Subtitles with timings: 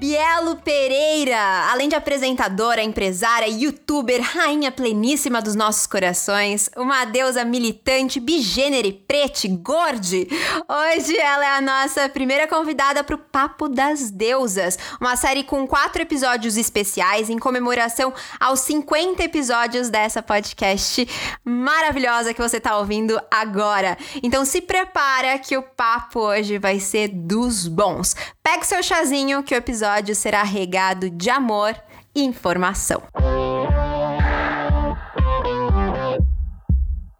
[0.00, 8.18] Bielo Pereira, além de apresentadora, empresária, youtuber, rainha pleníssima dos nossos corações, uma deusa militante,
[8.18, 10.26] bigênere, prete, gorde.
[10.66, 15.66] Hoje ela é a nossa primeira convidada para o Papo das Deusas, uma série com
[15.66, 18.10] quatro episódios especiais em comemoração
[18.40, 21.06] aos 50 episódios dessa podcast
[21.44, 23.98] maravilhosa que você está ouvindo agora.
[24.22, 28.16] Então se prepara que o papo hoje vai ser dos bons.
[28.50, 31.72] Pega seu chazinho que o episódio será regado de amor
[32.12, 33.00] e informação.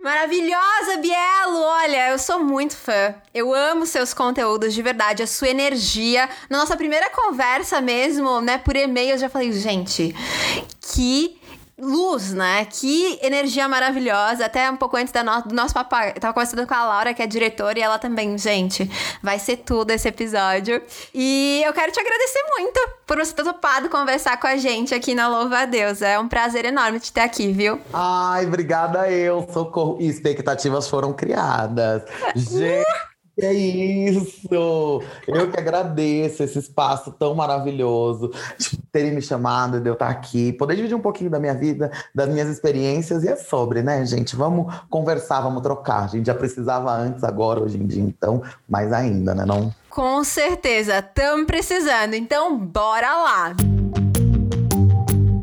[0.03, 1.63] Maravilhosa, Bielo!
[1.63, 3.15] Olha, eu sou muito fã.
[3.33, 6.29] Eu amo seus conteúdos de verdade, a sua energia.
[6.49, 10.13] Na nossa primeira conversa mesmo, né, por e-mail, eu já falei, gente,
[10.81, 11.40] que
[11.81, 12.65] luz, né?
[12.65, 14.47] Que energia maravilhosa.
[14.47, 17.23] Até um pouco antes no, do nosso papo, eu tava conversando com a Laura, que
[17.23, 18.91] é diretora, e ela também, gente,
[19.23, 20.83] vai ser tudo esse episódio.
[21.15, 25.15] E eu quero te agradecer muito por você ter topado conversar com a gente aqui
[25.15, 26.03] na Louva a Deus.
[26.03, 27.81] É um prazer enorme te ter aqui, viu?
[27.93, 29.97] Ai, obrigada eu, socorro.
[30.01, 32.03] E expectativas foram criadas.
[32.37, 33.10] gente.
[33.43, 35.03] É isso!
[35.27, 38.31] Eu que agradeço esse espaço tão maravilhoso,
[38.93, 42.29] terem me chamado, de eu estar aqui, poder dividir um pouquinho da minha vida, das
[42.29, 44.37] minhas experiências, e é sobre, né, gente?
[44.37, 46.05] Vamos conversar, vamos trocar.
[46.05, 49.47] A gente já precisava antes, agora, hoje em dia, então, mais ainda, né?
[49.47, 49.75] Não?
[49.89, 53.57] Com certeza, estamos precisando, então bora lá!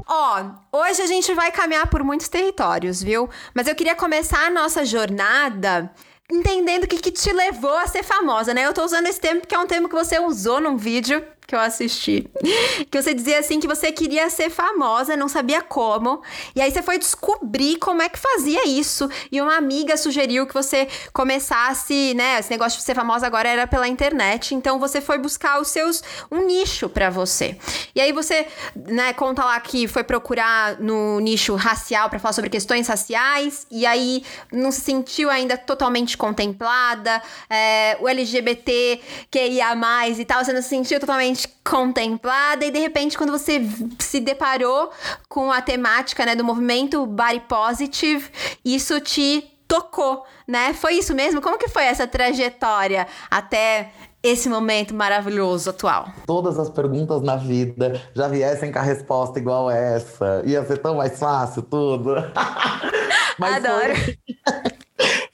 [0.09, 3.29] Ó, hoje a gente vai caminhar por muitos territórios, viu?
[3.53, 5.91] Mas eu queria começar a nossa jornada
[6.31, 8.65] entendendo o que, que te levou a ser famosa, né?
[8.65, 11.55] Eu tô usando esse termo porque é um termo que você usou num vídeo que
[11.55, 12.27] eu assisti.
[12.91, 16.21] Que você dizia assim que você queria ser famosa, não sabia como.
[16.55, 19.09] E aí você foi descobrir como é que fazia isso.
[19.31, 22.39] E uma amiga sugeriu que você começasse, né?
[22.39, 24.55] Esse negócio de ser famosa agora era pela internet.
[24.55, 26.03] Então você foi buscar os seus.
[26.31, 27.57] um nicho para você.
[27.95, 32.49] E aí você, né, conta lá que foi procurar no nicho racial para falar sobre
[32.49, 33.65] questões raciais.
[33.71, 37.21] E aí não se sentiu ainda totalmente contemplada.
[37.49, 42.71] É, o LGBT que ia mais e tal, você não se sentiu totalmente contemplada e
[42.71, 43.61] de repente quando você
[43.99, 44.89] se deparou
[45.27, 48.29] com a temática, né, do movimento body positive,
[48.63, 50.73] isso te tocou, né?
[50.73, 51.41] Foi isso mesmo?
[51.41, 53.91] Como que foi essa trajetória até
[54.23, 56.09] esse momento maravilhoso atual?
[56.25, 60.41] Todas as perguntas na vida já viessem com a resposta igual essa.
[60.45, 62.15] Ia ser tão mais fácil tudo.
[63.39, 63.95] Adoro.
[63.95, 64.17] Foi...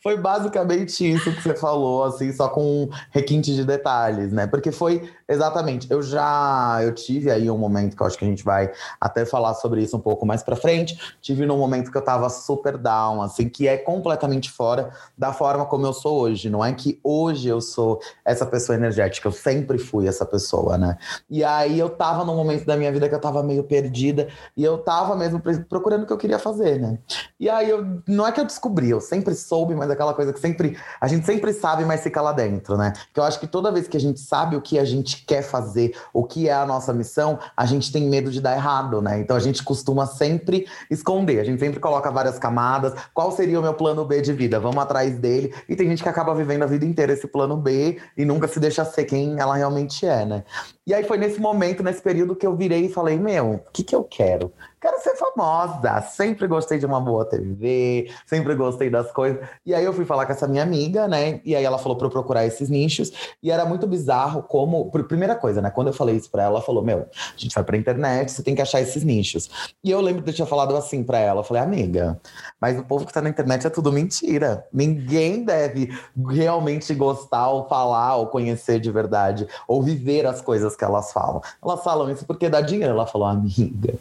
[0.03, 4.45] foi basicamente isso que você falou, assim, só com requinte de detalhes, né?
[4.45, 5.89] Porque foi Exatamente.
[5.89, 9.25] Eu já eu tive aí um momento que eu acho que a gente vai até
[9.25, 11.15] falar sobre isso um pouco mais para frente.
[11.21, 15.65] Tive num momento que eu tava super down, assim, que é completamente fora da forma
[15.65, 16.49] como eu sou hoje.
[16.49, 20.97] Não é que hoje eu sou essa pessoa energética, eu sempre fui essa pessoa, né?
[21.29, 24.63] E aí eu tava num momento da minha vida que eu tava meio perdida e
[24.63, 26.99] eu tava mesmo procurando o que eu queria fazer, né?
[27.39, 30.39] E aí eu não é que eu descobri, eu sempre soube, mas aquela coisa que
[30.39, 32.93] sempre a gente sempre sabe, mas fica lá dentro, né?
[33.13, 35.41] Que eu acho que toda vez que a gente sabe o que a gente quer
[35.41, 39.19] fazer, o que é a nossa missão, a gente tem medo de dar errado, né?
[39.19, 42.93] Então a gente costuma sempre esconder, a gente sempre coloca várias camadas.
[43.13, 44.59] Qual seria o meu plano B de vida?
[44.59, 45.53] Vamos atrás dele.
[45.67, 48.59] E tem gente que acaba vivendo a vida inteira esse plano B e nunca se
[48.59, 50.43] deixa ser quem ela realmente é, né?
[50.85, 53.83] E aí foi nesse momento, nesse período, que eu virei e falei: Meu, o que,
[53.83, 54.51] que eu quero?
[54.83, 56.01] Quero ser famosa.
[56.01, 59.39] Sempre gostei de uma boa TV, sempre gostei das coisas.
[59.65, 61.39] E aí eu fui falar com essa minha amiga, né?
[61.45, 63.13] E aí ela falou para eu procurar esses nichos.
[63.41, 64.91] E era muito bizarro como.
[64.91, 65.69] Primeira coisa, né?
[65.69, 68.43] Quando eu falei isso pra ela, ela falou: Meu, a gente vai pra internet, você
[68.43, 69.49] tem que achar esses nichos.
[69.81, 72.19] E eu lembro de eu tinha falado assim pra ela: Eu falei, amiga,
[72.59, 74.67] mas o povo que tá na internet é tudo mentira.
[74.73, 75.97] Ninguém deve
[76.29, 81.41] realmente gostar ou falar ou conhecer de verdade ou viver as coisas que elas falam.
[81.63, 82.93] Elas falam isso porque dá dinheiro.
[82.93, 83.95] Ela falou, amiga,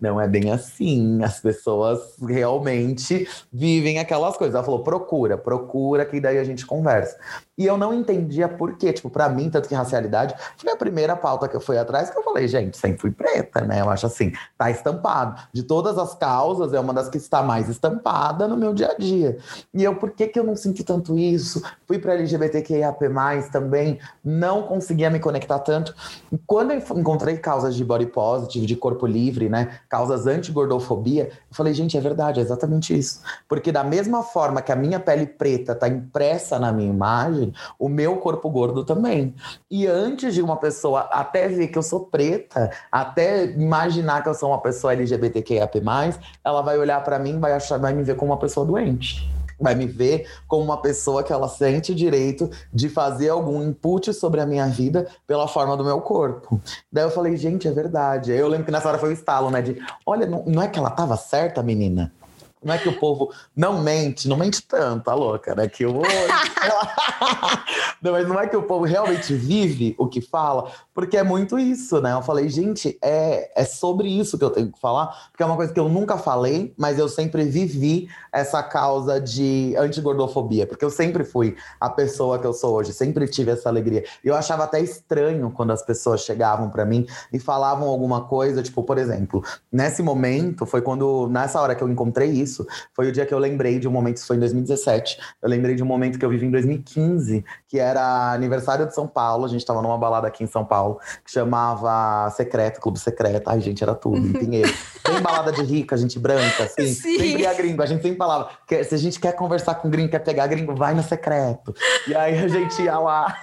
[0.00, 1.22] não é é bem assim.
[1.22, 4.54] As pessoas realmente vivem aquelas coisas.
[4.54, 7.16] Ela falou: procura, procura, que daí a gente conversa.
[7.58, 8.92] E eu não entendia por quê.
[8.92, 12.18] Tipo, pra mim, tanto que racialidade foi a primeira pauta que eu fui atrás, que
[12.18, 13.80] eu falei, gente, sempre fui preta, né?
[13.80, 15.40] Eu acho assim, tá estampado.
[15.52, 18.94] De todas as causas, é uma das que está mais estampada no meu dia a
[18.94, 19.38] dia.
[19.72, 21.62] E eu, por que, que eu não sinto tanto isso?
[21.86, 23.06] Fui pra LGBTQIAP+,
[23.50, 25.94] também, não conseguia me conectar tanto.
[26.30, 29.78] E quando eu encontrei causas de body positive, de corpo livre, né?
[29.88, 33.20] Causas causas anti-gordofobia, eu falei, gente, é verdade, é exatamente isso.
[33.48, 37.88] Porque da mesma forma que a minha pele preta está impressa na minha imagem, o
[37.88, 39.34] meu corpo gordo também.
[39.70, 44.34] E antes de uma pessoa até ver que eu sou preta, até imaginar que eu
[44.34, 45.68] sou uma pessoa LGBTQIA+,
[46.44, 49.74] ela vai olhar para mim, vai achar, vai me ver como uma pessoa doente vai
[49.74, 54.40] me ver como uma pessoa que ela sente o direito de fazer algum input sobre
[54.40, 56.60] a minha vida pela forma do meu corpo.
[56.92, 58.32] Daí eu falei, gente, é verdade.
[58.32, 59.62] Eu lembro que nessa hora foi o estalo, né?
[59.62, 62.12] De, olha, não, não é que ela tava certa, menina?
[62.66, 65.68] Não é que o povo não mente, não mente tanto, tá louca, né?
[65.68, 66.02] Que o
[68.02, 71.58] não, mas não é que o povo realmente vive o que fala, porque é muito
[71.58, 72.12] isso, né?
[72.12, 75.54] Eu falei, gente, é, é sobre isso que eu tenho que falar, porque é uma
[75.54, 80.90] coisa que eu nunca falei, mas eu sempre vivi essa causa de antigordofobia, porque eu
[80.90, 84.04] sempre fui a pessoa que eu sou hoje, sempre tive essa alegria.
[84.24, 88.62] E eu achava até estranho quando as pessoas chegavam para mim e falavam alguma coisa,
[88.62, 93.08] tipo, por exemplo, nesse momento, foi quando, nessa hora que eu encontrei isso, isso foi
[93.08, 95.18] o dia que eu lembrei de um momento, isso foi em 2017.
[95.42, 99.06] Eu lembrei de um momento que eu vivi em 2015, que era aniversário de São
[99.06, 99.44] Paulo.
[99.44, 103.48] A gente estava numa balada aqui em São Paulo, que chamava Secreto, Clube Secreto.
[103.48, 104.72] Ai, gente, era tudo, em Pinheiro.
[105.06, 106.86] Bem balada de rica, gente branca, assim.
[106.86, 107.18] Sim.
[107.18, 107.82] Sempre ia gringo.
[107.82, 110.94] A gente sempre falava, se a gente quer conversar com gringo, quer pegar gringo, vai
[110.94, 111.74] no secreto.
[112.08, 113.36] E aí a gente ia lá.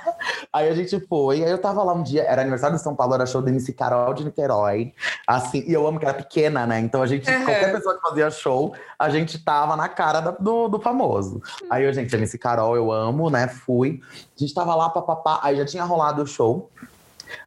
[0.51, 1.43] Aí a gente foi.
[1.43, 3.73] Aí eu tava lá um dia, era aniversário de São Paulo, era show da MC
[3.73, 4.93] Carol de Niterói.
[5.27, 6.79] Assim, e eu amo que era pequena, né?
[6.79, 7.45] Então a gente, uhum.
[7.45, 11.41] qualquer pessoa que fazia show, a gente tava na cara da, do, do famoso.
[11.69, 13.49] Aí eu, gente, MC Carol, eu amo, né?
[13.49, 14.01] Fui.
[14.35, 15.39] A gente tava lá, papapá.
[15.43, 16.71] Aí já tinha rolado o show.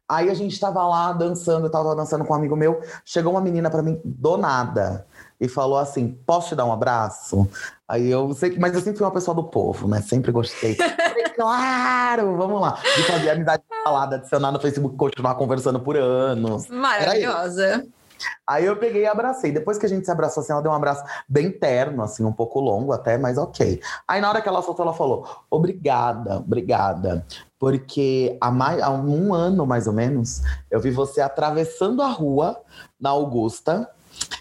[0.07, 2.79] Aí a gente tava lá dançando, eu tava dançando com um amigo meu.
[3.03, 5.05] Chegou uma menina para mim do nada
[5.39, 7.49] e falou assim: Posso te dar um abraço?
[7.87, 10.01] Aí eu sei, mas eu sempre fui uma pessoa do povo, né?
[10.01, 10.75] Sempre gostei.
[10.77, 12.77] Falei, claro, vamos lá.
[12.95, 16.67] De fazer amizade falada, adicionar no Facebook, continuar conversando por anos.
[16.67, 17.87] Maravilhosa.
[18.45, 19.51] Aí eu peguei e abracei.
[19.51, 22.31] Depois que a gente se abraçou, assim, ela deu um abraço bem terno, assim, um
[22.31, 23.81] pouco longo até, mas ok.
[24.07, 27.25] Aí na hora que ela soltou, ela falou: Obrigada, obrigada.
[27.59, 32.61] Porque há, mais, há um ano, mais ou menos, eu vi você atravessando a rua
[32.99, 33.89] na Augusta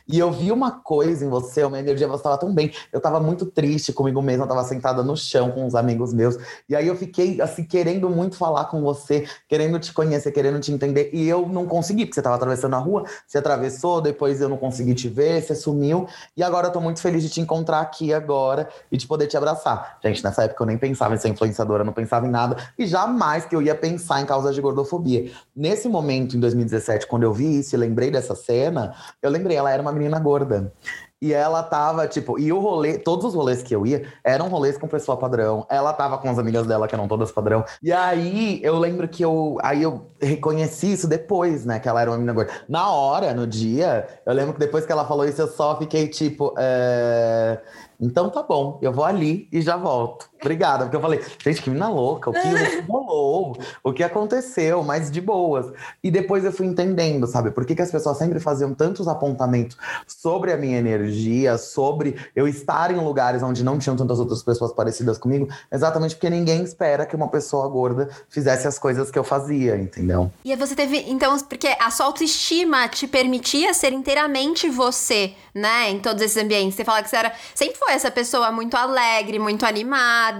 [0.08, 2.70] e eu vi uma coisa em você, uma energia, você estava tão bem.
[2.92, 6.36] Eu estava muito triste comigo mesma, eu tava sentada no chão com uns amigos meus.
[6.68, 10.72] E aí eu fiquei, assim, querendo muito falar com você, querendo te conhecer, querendo te
[10.72, 11.10] entender.
[11.12, 14.56] E eu não consegui, porque você estava atravessando a rua, você atravessou, depois eu não
[14.56, 16.06] consegui te ver, você sumiu.
[16.36, 19.36] E agora eu tô muito feliz de te encontrar aqui agora e de poder te
[19.36, 19.98] abraçar.
[20.04, 22.56] Gente, nessa época eu nem pensava em ser influenciadora, não pensava em nada.
[22.78, 25.32] E jamais que eu ia pensar em causas de gordofobia.
[25.54, 29.70] Nesse momento, em 2017, quando eu vi isso e lembrei dessa cena, eu lembrei, ela
[29.70, 30.72] era uma menina gorda.
[31.20, 34.76] E ela tava, tipo, e o rolê, todos os rolês que eu ia eram rolês
[34.76, 35.66] com pessoa padrão.
[35.70, 37.64] Ela tava com as amigas dela, que eram todas padrão.
[37.82, 39.56] E aí eu lembro que eu.
[39.62, 41.80] Aí eu reconheci isso depois, né?
[41.80, 42.52] Que ela era uma menina gorda.
[42.68, 46.06] Na hora, no dia, eu lembro que depois que ela falou isso, eu só fiquei
[46.06, 46.54] tipo.
[46.58, 47.62] É...
[47.98, 50.28] Então tá bom, eu vou ali e já volto.
[50.40, 55.10] Obrigada, porque eu falei, gente, que mina louca, o que rolou, o que aconteceu, mas
[55.10, 55.66] de boas.
[56.02, 59.76] E depois eu fui entendendo, sabe, por que, que as pessoas sempre faziam tantos apontamentos
[60.06, 64.72] sobre a minha energia, sobre eu estar em lugares onde não tinham tantas outras pessoas
[64.72, 69.24] parecidas comigo, exatamente porque ninguém espera que uma pessoa gorda fizesse as coisas que eu
[69.24, 70.30] fazia, entendeu?
[70.44, 75.98] E você teve, então, porque a sua autoestima te permitia ser inteiramente você, né, em
[75.98, 76.76] todos esses ambientes.
[76.76, 80.35] Você fala que você era, sempre foi essa pessoa muito alegre, muito animada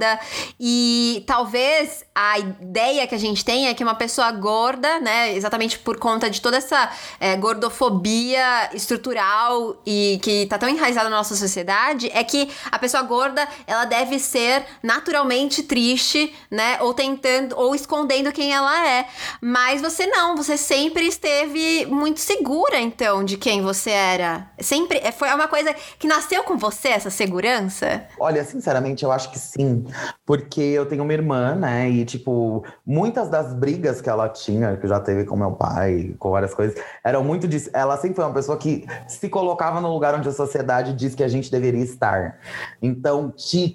[0.59, 5.79] e talvez a ideia que a gente tem é que uma pessoa gorda, né, exatamente
[5.79, 11.37] por conta de toda essa é, gordofobia estrutural e que tá tão enraizada na nossa
[11.37, 17.75] sociedade, é que a pessoa gorda, ela deve ser naturalmente triste, né, ou tentando, ou
[17.75, 19.07] escondendo quem ela é.
[19.41, 24.51] Mas você não, você sempre esteve muito segura, então, de quem você era.
[24.61, 28.07] Sempre, é, foi uma coisa que nasceu com você, essa segurança?
[28.19, 29.76] Olha, sinceramente, eu acho que sim
[30.25, 31.89] porque eu tenho uma irmã, né?
[31.89, 36.31] E, tipo, muitas das brigas que ela tinha, que já teve com meu pai, com
[36.31, 37.71] várias coisas, eram muito disso.
[37.73, 41.23] Ela sempre foi uma pessoa que se colocava no lugar onde a sociedade diz que
[41.23, 42.39] a gente deveria estar.
[42.81, 43.33] Então,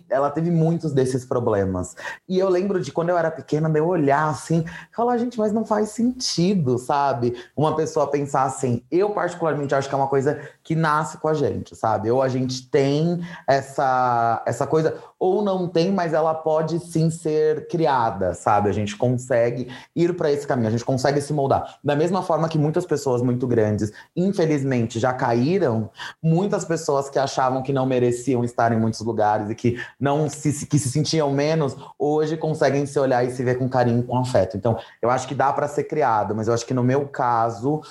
[0.09, 1.95] ela teve muitos desses problemas.
[2.27, 4.65] E eu lembro de quando eu era pequena, eu olhar assim,
[4.95, 7.35] falar, gente, mas não faz sentido, sabe?
[7.55, 8.83] Uma pessoa pensar assim.
[8.91, 12.09] Eu, particularmente, acho que é uma coisa que nasce com a gente, sabe?
[12.11, 17.67] Ou a gente tem essa, essa coisa, ou não tem, mas ela pode sim ser
[17.67, 18.69] criada, sabe?
[18.69, 21.79] A gente consegue ir para esse caminho, a gente consegue se moldar.
[21.83, 25.89] Da mesma forma que muitas pessoas muito grandes, infelizmente, já caíram,
[26.21, 30.65] muitas pessoas que achavam que não mereciam estar em muitos lugares e que não se,
[30.65, 34.57] que se sentiam menos, hoje conseguem se olhar e se ver com carinho, com afeto.
[34.57, 37.81] Então, eu acho que dá para ser criado, mas eu acho que no meu caso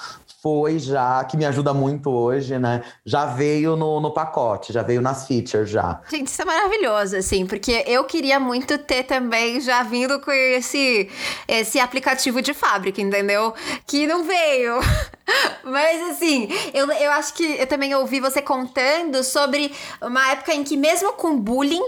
[0.43, 2.83] foi já, que me ajuda muito hoje, né?
[3.05, 6.01] Já veio no, no pacote, já veio nas features já.
[6.11, 11.11] Gente, isso é maravilhoso, assim, porque eu queria muito ter também já vindo com esse,
[11.47, 13.53] esse aplicativo de fábrica, entendeu?
[13.87, 14.81] Que não veio.
[15.63, 19.71] Mas assim, eu, eu acho que eu também ouvi você contando sobre
[20.01, 21.85] uma época em que, mesmo com bullying,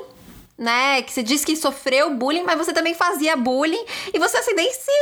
[0.58, 1.00] né?
[1.00, 4.70] Que você disse que sofreu bullying, mas você também fazia bullying e você assim nem
[4.72, 4.92] se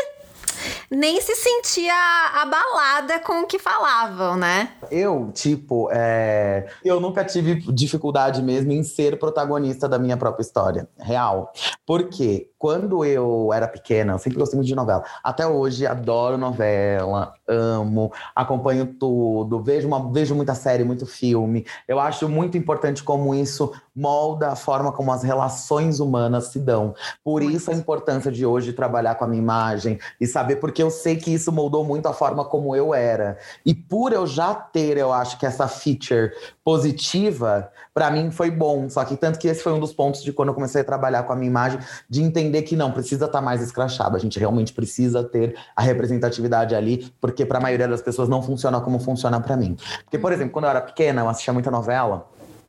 [0.91, 1.95] nem se sentia
[2.35, 4.71] abalada com o que falavam, né?
[4.91, 6.69] Eu, tipo, é...
[6.85, 11.53] eu nunca tive dificuldade mesmo em ser protagonista da minha própria história, real.
[11.87, 15.05] Porque quando eu era pequena, eu sempre gostei muito de novela.
[15.23, 21.65] Até hoje, adoro novela, amo, acompanho tudo, vejo, uma, vejo muita série, muito filme.
[21.87, 26.95] Eu acho muito importante como isso molda a forma como as relações humanas se dão.
[27.25, 30.91] Por isso a importância de hoje trabalhar com a minha imagem e saber porque eu
[30.91, 33.37] sei que isso moldou muito a forma como eu era.
[33.67, 36.33] E por eu já ter, eu acho que essa feature
[36.65, 38.89] positiva, para mim foi bom.
[38.89, 41.25] Só que tanto que esse foi um dos pontos de quando eu comecei a trabalhar
[41.25, 44.39] com a minha imagem, de entender que não precisa estar tá mais escrachado, a gente
[44.39, 48.99] realmente precisa ter a representatividade ali, porque para a maioria das pessoas não funciona como
[48.99, 49.77] funciona para mim.
[50.05, 52.27] Porque, por exemplo, quando eu era pequena, eu assistia muita novela,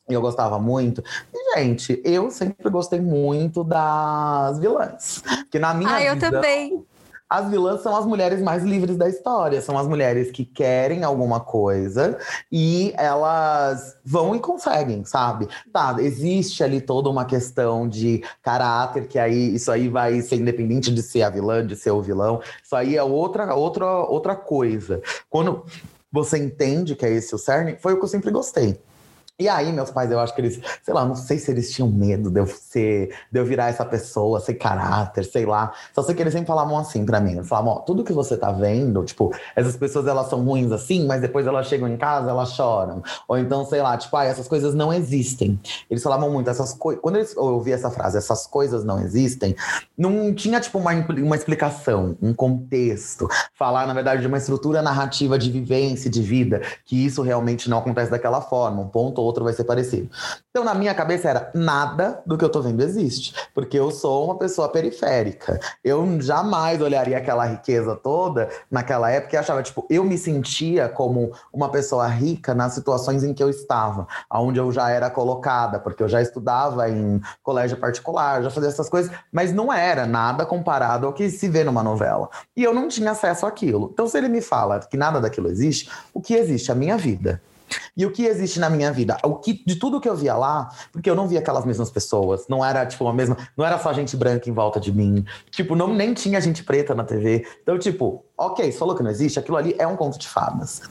[0.09, 1.01] e eu gostava muito.
[1.33, 5.23] E, gente, eu sempre gostei muito das vilãs.
[5.49, 6.85] Que na minha Ah, eu visão, também.
[7.31, 9.61] As vilãs são as mulheres mais livres da história.
[9.61, 12.17] São as mulheres que querem alguma coisa
[12.51, 15.47] e elas vão e conseguem, sabe?
[15.71, 20.93] Tá, existe ali toda uma questão de caráter, que aí isso aí vai ser independente
[20.93, 22.41] de ser a vilã, de ser o vilão.
[22.61, 25.01] Isso aí é outra, outra, outra coisa.
[25.29, 25.63] Quando
[26.11, 28.77] você entende que é esse o cerne, foi o que eu sempre gostei.
[29.41, 31.89] E aí, meus pais, eu acho que eles, sei lá, não sei se eles tinham
[31.89, 35.73] medo de eu ser, de eu virar essa pessoa, sem caráter, sei lá.
[35.95, 37.31] Só sei que eles sempre falavam assim pra mim.
[37.31, 41.07] Eles falavam, ó, tudo que você tá vendo, tipo, essas pessoas elas são ruins assim,
[41.07, 43.01] mas depois elas chegam em casa, elas choram.
[43.27, 45.59] Ou então, sei lá, tipo, ah, essas coisas não existem.
[45.89, 47.01] Eles falavam muito, essas coisas.
[47.01, 49.55] Quando eles, eu ouvi essa frase, essas coisas não existem,
[49.97, 53.27] não tinha, tipo, uma, uma explicação, um contexto.
[53.55, 57.79] Falar, na verdade, de uma estrutura narrativa de vivência, de vida, que isso realmente não
[57.79, 58.83] acontece daquela forma.
[58.83, 60.09] Um ponto outro vai ser parecido.
[60.49, 64.25] Então, na minha cabeça era nada do que eu tô vendo existe, porque eu sou
[64.25, 65.59] uma pessoa periférica.
[65.83, 71.31] Eu jamais olharia aquela riqueza toda naquela época e achava, tipo, eu me sentia como
[71.53, 76.03] uma pessoa rica nas situações em que eu estava, aonde eu já era colocada, porque
[76.03, 81.07] eu já estudava em colégio particular, já fazia essas coisas, mas não era nada comparado
[81.07, 82.29] ao que se vê numa novela.
[82.55, 83.89] E eu não tinha acesso àquilo.
[83.93, 86.71] Então, se ele me fala que nada daquilo existe, o que existe?
[86.71, 87.41] A minha vida.
[87.95, 89.17] E o que existe na minha vida?
[89.23, 92.45] O que, de tudo que eu via lá, porque eu não via aquelas mesmas pessoas,
[92.47, 95.75] não era tipo a mesma, não era só gente branca em volta de mim, tipo,
[95.75, 97.45] não nem tinha gente preta na TV.
[97.61, 100.81] Então, tipo, ok, você falou que não existe, aquilo ali é um conto de fadas.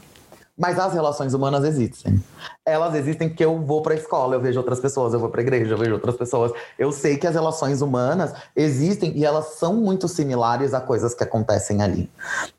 [0.61, 2.23] Mas as relações humanas existem.
[2.67, 5.41] Elas existem porque eu vou para a escola, eu vejo outras pessoas, eu vou para
[5.41, 6.53] a igreja, eu vejo outras pessoas.
[6.79, 11.25] Eu sei que as relações humanas existem e elas são muito similares a coisas que
[11.25, 12.11] acontecem ali.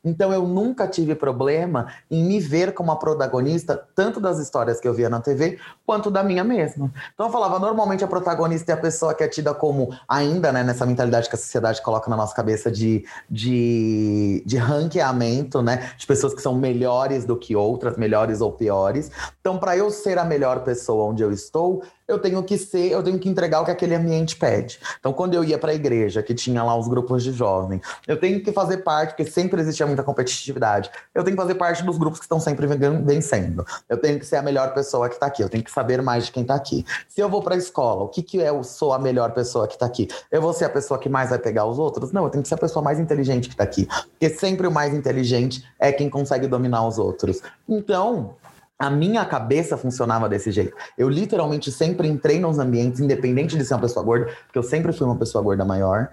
[0.04, 4.88] Então eu nunca tive problema em me ver como a protagonista tanto das histórias que
[4.88, 6.92] eu via na TV quanto da minha mesma.
[7.14, 10.64] Então eu falava, normalmente a protagonista é a pessoa que é tida como ainda, né,
[10.64, 16.04] nessa mentalidade que a sociedade coloca na nossa cabeça de de, de ranqueamento, né, de
[16.04, 19.10] pessoas que são melhores do que outras melhores ou piores.
[19.40, 23.02] Então, para eu ser a melhor pessoa onde eu estou, eu tenho que ser, eu
[23.02, 24.78] tenho que entregar o que aquele ambiente pede.
[24.98, 28.18] Então, quando eu ia para a igreja, que tinha lá os grupos de jovem, eu
[28.18, 30.90] tenho que fazer parte, porque sempre existia muita competitividade.
[31.14, 33.64] Eu tenho que fazer parte dos grupos que estão sempre vencendo.
[33.88, 35.42] Eu tenho que ser a melhor pessoa que está aqui.
[35.42, 36.84] Eu tenho que saber mais de quem está aqui.
[37.08, 39.74] Se eu vou para a escola, o que que eu sou a melhor pessoa que
[39.74, 40.08] está aqui?
[40.30, 42.12] Eu vou ser a pessoa que mais vai pegar os outros?
[42.12, 43.86] Não, eu tenho que ser a pessoa mais inteligente que está aqui.
[43.86, 47.40] Porque sempre o mais inteligente é quem consegue dominar os outros.
[47.68, 48.36] Então,
[48.82, 50.76] a minha cabeça funcionava desse jeito.
[50.98, 54.92] Eu literalmente sempre entrei nos ambientes, independente de ser uma pessoa gorda, porque eu sempre
[54.92, 56.10] fui uma pessoa gorda maior.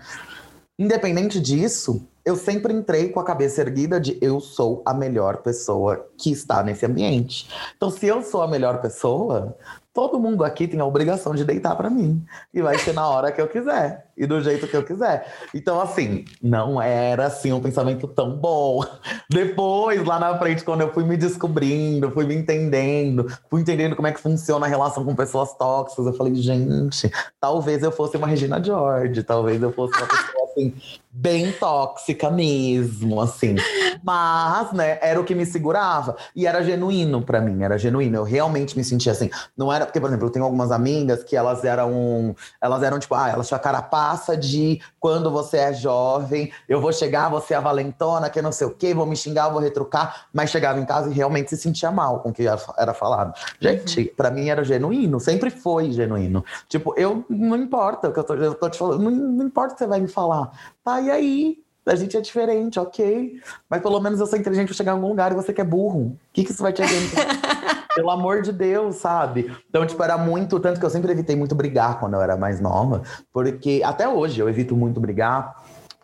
[0.78, 6.08] Independente disso, eu sempre entrei com a cabeça erguida de eu sou a melhor pessoa
[6.16, 7.50] que está nesse ambiente.
[7.76, 9.58] Então, se eu sou a melhor pessoa,
[9.94, 12.24] todo mundo aqui tem a obrigação de deitar para mim.
[12.54, 14.08] E vai ser na hora que eu quiser.
[14.16, 15.34] E do jeito que eu quiser.
[15.54, 18.84] Então, assim, não era assim um pensamento tão bom.
[19.30, 24.08] Depois, lá na frente, quando eu fui me descobrindo, fui me entendendo, fui entendendo como
[24.08, 28.28] é que funciona a relação com pessoas tóxicas, eu falei, gente, talvez eu fosse uma
[28.28, 30.74] Regina George, talvez eu fosse uma pessoa assim,
[31.12, 33.56] bem tóxica mesmo, assim.
[34.04, 36.16] Mas, né, era o que me segurava.
[36.36, 38.18] E era genuíno para mim, era genuíno.
[38.18, 39.30] Eu realmente me sentia assim.
[39.58, 42.36] Não era, porque, por exemplo, eu tenho algumas amigas que elas eram.
[42.62, 46.92] Elas eram tipo, ah, elas tinham a carapaça de quando você é jovem, eu vou
[46.92, 50.28] chegar, você é a valentona, que não sei o quê, vou me xingar, vou retrucar.
[50.34, 53.34] Mas chegava em casa e realmente se sentia mal com o que era falado.
[53.60, 54.16] Gente, uhum.
[54.16, 56.44] para mim era genuíno, sempre foi genuíno.
[56.68, 59.74] Tipo, eu não importa o que eu tô, eu tô te falando, não, não importa
[59.74, 60.52] o que você vai me falar.
[60.84, 61.64] Tá, e aí?
[61.86, 63.42] A gente é diferente, ok.
[63.68, 65.64] Mas pelo menos eu sou inteligente pra chegar em algum lugar e você que é
[65.64, 66.02] burro.
[66.02, 67.79] O que, que isso vai te adiantar?
[67.96, 69.56] pelo amor de Deus, sabe?
[69.70, 70.60] Então, tipo, era muito.
[70.60, 73.02] Tanto que eu sempre evitei muito brigar quando eu era mais nova.
[73.34, 75.56] Porque até hoje eu evito muito brigar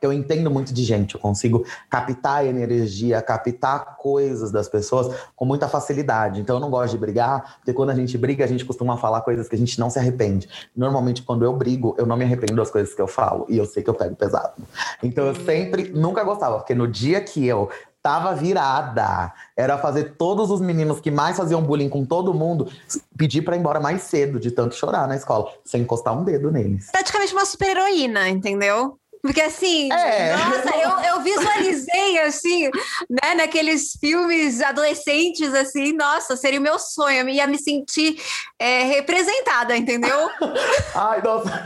[0.06, 5.68] eu entendo muito de gente, eu consigo captar energia, captar coisas das pessoas com muita
[5.68, 6.39] facilidade.
[6.39, 9.22] Então eu não gosto de brigar, porque quando a gente briga, a gente costuma falar
[9.22, 10.48] coisas que a gente não se arrepende.
[10.75, 13.65] Normalmente, quando eu brigo, eu não me arrependo das coisas que eu falo, e eu
[13.65, 14.54] sei que eu pego pesado.
[15.01, 17.70] Então eu sempre, nunca gostava, porque no dia que eu
[18.05, 19.33] tava virada.
[19.57, 22.71] Era fazer todos os meninos que mais faziam bullying com todo mundo
[23.17, 26.51] pedir para ir embora mais cedo, de tanto chorar na escola, sem encostar um dedo
[26.51, 26.91] neles.
[26.91, 29.00] Praticamente uma super heroína, entendeu?
[29.25, 30.36] Porque assim, é.
[30.36, 32.70] nossa, eu, eu visualizei assim,
[33.10, 38.22] né, naqueles filmes adolescentes, assim, nossa, seria o meu sonho, eu ia me sentir
[38.60, 40.29] é, representada, entendeu?
[40.94, 41.63] Ai, nossa,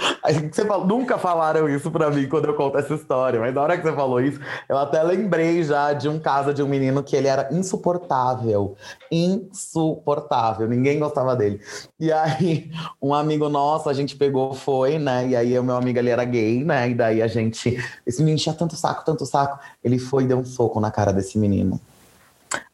[0.49, 3.77] você falou, nunca falaram isso pra mim quando eu conto essa história, mas na hora
[3.77, 4.39] que você falou isso,
[4.69, 8.77] eu até lembrei já de um caso de um menino que ele era insuportável,
[9.11, 11.59] insuportável, ninguém gostava dele.
[11.99, 15.99] E aí, um amigo nosso, a gente pegou, foi, né, e aí o meu amigo
[15.99, 17.83] ele era gay, né, e daí a gente gente.
[18.05, 19.59] Esse menino tinha tanto saco, tanto saco.
[19.83, 21.79] Ele foi e deu um soco na cara desse menino.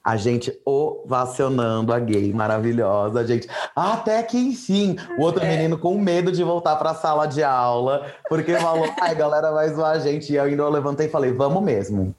[0.04, 3.50] A gente ovacionando a gay maravilhosa, a gente.
[3.76, 5.50] Até que enfim, o outro é.
[5.50, 9.74] menino com medo de voltar para a sala de aula, porque falou: ai, galera vai
[9.74, 10.32] zoar a gente.
[10.32, 12.14] E eu ainda levantei e falei: vamos mesmo.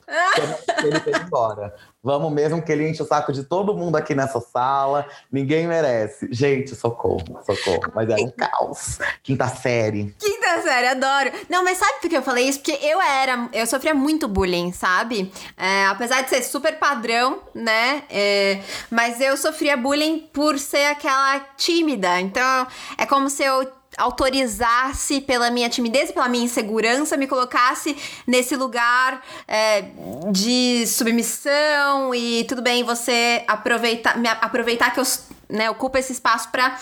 [0.82, 1.72] Ele foi embora.
[2.02, 5.06] Vamos mesmo que ele enche o saco de todo mundo aqui nessa sala.
[5.30, 6.28] Ninguém merece.
[6.30, 7.92] Gente, socorro, socorro.
[7.94, 8.98] Mas era um caos.
[9.22, 10.14] Quinta série.
[10.18, 11.30] Quinta série, adoro.
[11.48, 12.60] Não, mas sabe por que eu falei isso?
[12.60, 15.32] Porque eu era, eu sofria muito bullying, sabe?
[15.56, 18.02] É, apesar de ser super padrão, né?
[18.10, 18.60] É,
[18.90, 22.20] mas eu sofria bullying por ser aquela tímida.
[22.20, 22.66] Então,
[22.98, 27.96] é como se eu autorizasse pela minha timidez pela minha insegurança, me colocasse
[28.26, 29.86] nesse lugar é,
[30.30, 35.04] de submissão e tudo bem você aproveitar, me, aproveitar que eu
[35.48, 36.76] né, ocupa esse espaço para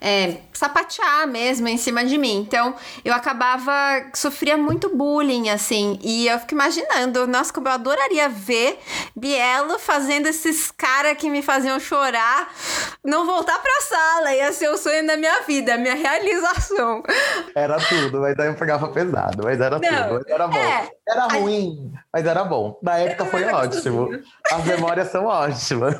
[0.00, 2.36] é, sapatear mesmo em cima de mim.
[2.36, 3.72] Então, eu acabava,
[4.14, 8.78] sofria muito bullying, assim, e eu fico imaginando, nossa, como eu adoraria ver
[9.16, 12.50] Bielo fazendo esses caras que me faziam chorar
[13.04, 17.02] não voltar pra sala, ia ser o sonho da minha vida, a minha realização.
[17.54, 20.56] Era tudo, mas aí eu pegava pesado, mas era não, tudo, mas era bom.
[20.56, 22.00] É, era ruim, a...
[22.12, 22.78] mas era bom.
[22.82, 24.10] Na época foi ótimo.
[24.52, 25.96] As memórias são ótimas.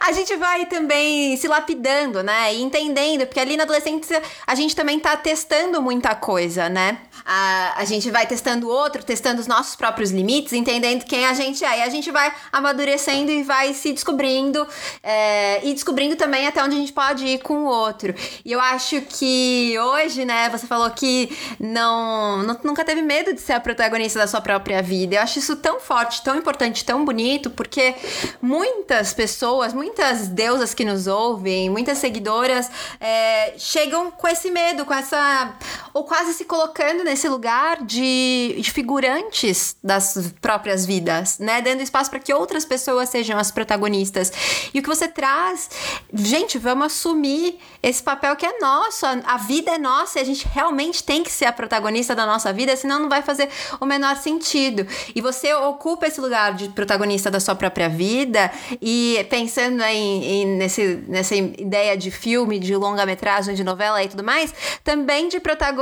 [0.00, 2.54] A gente vai também se lapidando, né?
[2.54, 6.98] E entendendo, porque ali na adolescência a gente também tá testando muita coisa, né?
[7.22, 11.34] A, a gente vai testando o outro, testando os nossos próprios limites, entendendo quem a
[11.34, 11.80] gente é.
[11.80, 14.66] E a gente vai amadurecendo e vai se descobrindo
[15.02, 18.14] é, e descobrindo também até onde a gente pode ir com o outro.
[18.42, 23.40] E eu acho que hoje, né, você falou que não, não nunca teve medo de
[23.40, 25.16] ser a protagonista da sua própria vida.
[25.16, 27.94] Eu acho isso tão forte, tão importante, tão bonito, porque
[28.40, 29.89] muitas pessoas, muitas
[30.28, 35.54] deusas que nos ouvem, muitas seguidoras é, chegam com esse medo, com essa.
[35.92, 41.60] Ou quase se colocando nesse lugar de, de figurantes das próprias vidas, né?
[41.60, 44.32] Dando espaço para que outras pessoas sejam as protagonistas.
[44.72, 45.68] E o que você traz,
[46.12, 50.24] gente, vamos assumir esse papel que é nosso, a, a vida é nossa e a
[50.24, 53.48] gente realmente tem que ser a protagonista da nossa vida, senão não vai fazer
[53.80, 54.86] o menor sentido.
[55.14, 58.50] E você ocupa esse lugar de protagonista da sua própria vida
[58.80, 64.22] e pensando em, em nesse, nessa ideia de filme, de longa-metragem, de novela e tudo
[64.22, 65.79] mais, também de protagonista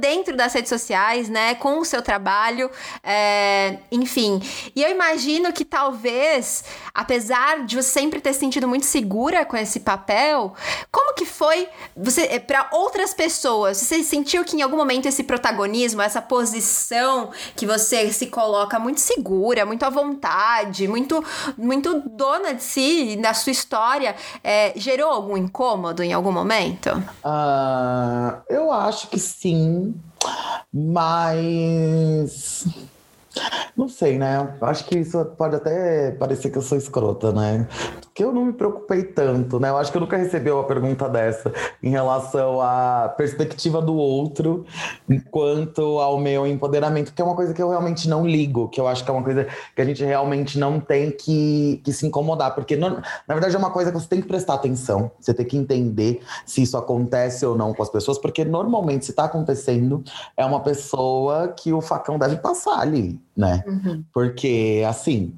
[0.00, 1.54] dentro das redes sociais, né?
[1.54, 2.70] Com o seu trabalho,
[3.02, 4.40] é, enfim.
[4.74, 9.80] E eu imagino que talvez, apesar de você sempre ter sentido muito segura com esse
[9.80, 10.54] papel,
[10.90, 13.76] como que foi você é, para outras pessoas?
[13.76, 18.98] Você sentiu que em algum momento esse protagonismo, essa posição que você se coloca muito
[18.98, 21.24] segura, muito à vontade, muito
[21.56, 26.90] muito dona de si, da sua história, é, gerou algum incômodo em algum momento?
[27.24, 29.94] Uh, eu acho que sim.
[30.72, 32.66] Mas.
[33.76, 34.56] Não sei, né?
[34.60, 37.68] Acho que isso pode até parecer que eu sou escrota, né?
[38.14, 39.70] Que eu não me preocupei tanto, né?
[39.70, 44.66] Eu acho que eu nunca recebi uma pergunta dessa em relação à perspectiva do outro
[45.30, 48.86] quanto ao meu empoderamento, que é uma coisa que eu realmente não ligo, que eu
[48.86, 52.54] acho que é uma coisa que a gente realmente não tem que, que se incomodar,
[52.54, 55.46] porque no, na verdade é uma coisa que você tem que prestar atenção, você tem
[55.46, 60.02] que entender se isso acontece ou não com as pessoas, porque normalmente se está acontecendo
[60.36, 63.64] é uma pessoa que o facão deve passar ali, né?
[63.66, 64.04] Uhum.
[64.12, 65.32] Porque assim,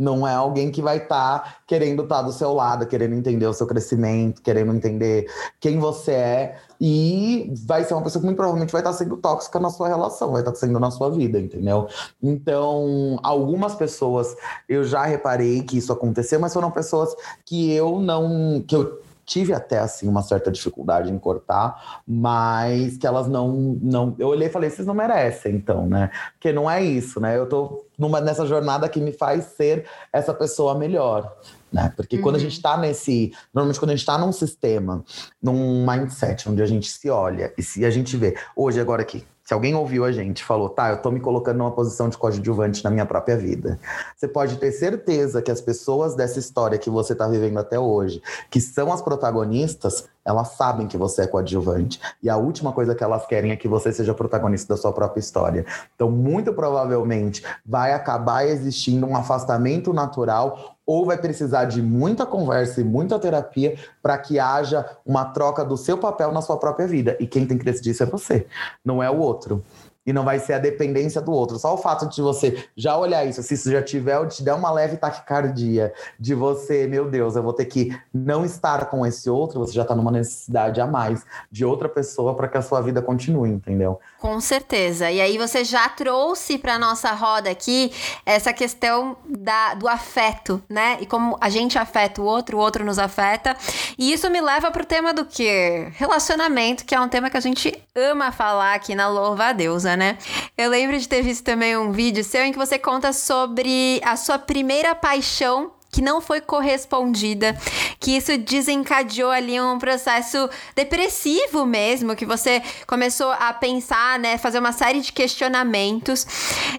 [0.00, 3.46] não é alguém que vai estar tá querendo estar tá do seu lado, querendo entender
[3.46, 6.56] o seu crescimento, querendo entender quem você é.
[6.80, 9.88] E vai ser uma pessoa que muito provavelmente vai estar tá sendo tóxica na sua
[9.88, 11.86] relação, vai estar tá sendo na sua vida, entendeu?
[12.22, 14.34] Então, algumas pessoas
[14.66, 18.64] eu já reparei que isso aconteceu, mas foram pessoas que eu não.
[18.66, 24.14] que eu tive até assim uma certa dificuldade em cortar, mas que elas não não
[24.18, 26.10] eu olhei e falei, vocês não merecem então, né?
[26.32, 27.38] Porque não é isso, né?
[27.38, 31.36] Eu tô numa nessa jornada que me faz ser essa pessoa melhor.
[31.70, 31.92] Né?
[31.94, 32.22] Porque uhum.
[32.22, 32.44] quando a uhum.
[32.44, 33.32] gente está nesse.
[33.54, 35.04] Normalmente, quando a gente está num sistema,
[35.40, 39.24] num mindset onde a gente se olha e se a gente vê, hoje, agora aqui,
[39.50, 42.84] se alguém ouviu a gente falou, tá, eu tô me colocando numa posição de coadjuvante
[42.84, 43.80] na minha própria vida.
[44.16, 48.22] Você pode ter certeza que as pessoas dessa história que você tá vivendo até hoje,
[48.48, 52.00] que são as protagonistas, elas sabem que você é coadjuvante.
[52.22, 55.20] E a última coisa que elas querem é que você seja protagonista da sua própria
[55.20, 55.66] história.
[55.94, 62.80] Então, muito provavelmente, vai acabar existindo um afastamento natural ou vai precisar de muita conversa
[62.80, 67.16] e muita terapia para que haja uma troca do seu papel na sua própria vida.
[67.20, 68.46] E quem tem que decidir isso é você,
[68.84, 69.62] não é o outro
[70.06, 71.58] e não vai ser a dependência do outro.
[71.58, 74.70] Só o fato de você já olhar isso, se isso já tiver te der uma
[74.70, 79.60] leve taquicardia, de você, meu Deus, eu vou ter que não estar com esse outro,
[79.60, 83.02] você já está numa necessidade a mais de outra pessoa para que a sua vida
[83.02, 84.00] continue, entendeu?
[84.18, 85.10] Com certeza.
[85.10, 87.92] E aí você já trouxe para nossa roda aqui
[88.24, 90.98] essa questão da, do afeto, né?
[91.00, 93.56] E como a gente afeta o outro, o outro nos afeta.
[93.98, 95.88] E isso me leva para o tema do quê?
[95.92, 99.89] Relacionamento, que é um tema que a gente ama falar aqui na Louva a Deusa
[99.96, 100.18] né?
[100.56, 104.16] Eu lembro de ter visto também um vídeo seu em que você conta sobre a
[104.16, 107.56] sua primeira paixão que não foi correspondida,
[107.98, 114.58] que isso desencadeou ali um processo depressivo mesmo, que você começou a pensar, né, fazer
[114.58, 116.26] uma série de questionamentos.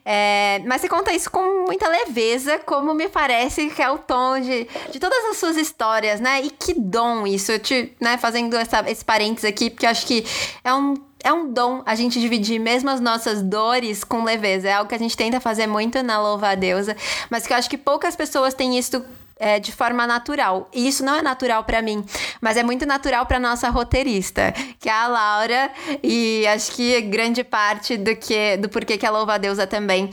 [0.06, 4.40] É, mas você conta isso com muita leveza, como me parece que é o tom
[4.40, 6.42] de, de todas as suas histórias, né?
[6.42, 10.06] E que dom isso, eu te, né, fazendo essa, esse parênteses aqui, porque eu acho
[10.06, 10.26] que
[10.64, 14.70] é um é um dom a gente dividir mesmo as nossas dores com leveza.
[14.70, 16.96] É algo que a gente tenta fazer muito na Louva a Deusa,
[17.30, 19.04] mas que eu acho que poucas pessoas têm isso
[19.42, 20.70] é, de forma natural.
[20.74, 22.06] E isso não é natural para mim,
[22.40, 25.72] mas é muito natural para nossa roteirista, que é a Laura,
[26.04, 30.12] e acho que grande parte do que do porquê que a Louva a Deusa também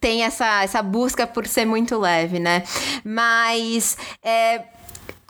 [0.00, 2.62] tem essa, essa busca por ser muito leve, né?
[3.04, 4.62] Mas é,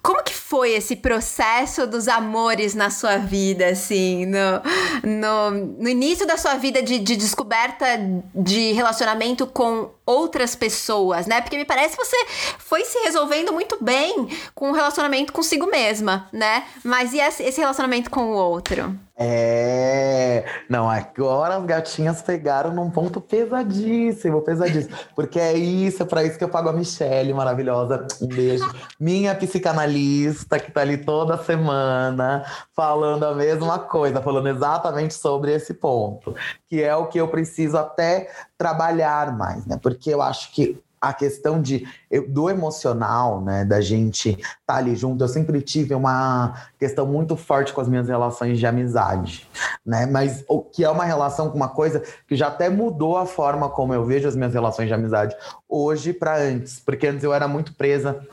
[0.05, 4.61] como que foi esse processo dos amores na sua vida, assim, no,
[5.03, 7.87] no, no início da sua vida de, de, descoberta
[8.35, 11.41] de relacionamento com outras pessoas, né?
[11.41, 12.17] Porque me parece que você
[12.59, 16.65] foi se resolvendo muito bem com o relacionamento consigo mesma, né?
[16.83, 18.99] Mas e esse relacionamento com o outro?
[19.17, 20.45] É.
[20.69, 24.97] Não, agora as gatinhas pegaram num ponto pesadíssimo, pesadíssimo.
[25.15, 28.07] Porque é isso, é pra isso que eu pago a Michelle, maravilhosa.
[28.21, 28.69] Um beijo.
[28.99, 35.75] Minha psicanalista, que tá ali toda semana, falando a mesma coisa, falando exatamente sobre esse
[35.75, 36.35] ponto.
[36.69, 39.79] Que é o que eu preciso até trabalhar mais, né?
[39.83, 41.87] Porque eu acho que a questão de,
[42.29, 47.37] do emocional, né, da gente estar tá ali junto, eu sempre tive uma questão muito
[47.37, 49.47] forte com as minhas relações de amizade,
[49.85, 53.27] né, mas o que é uma relação com uma coisa que já até mudou a
[53.27, 55.37] forma como eu vejo as minhas relações de amizade
[55.69, 58.27] hoje para antes, porque antes eu era muito presa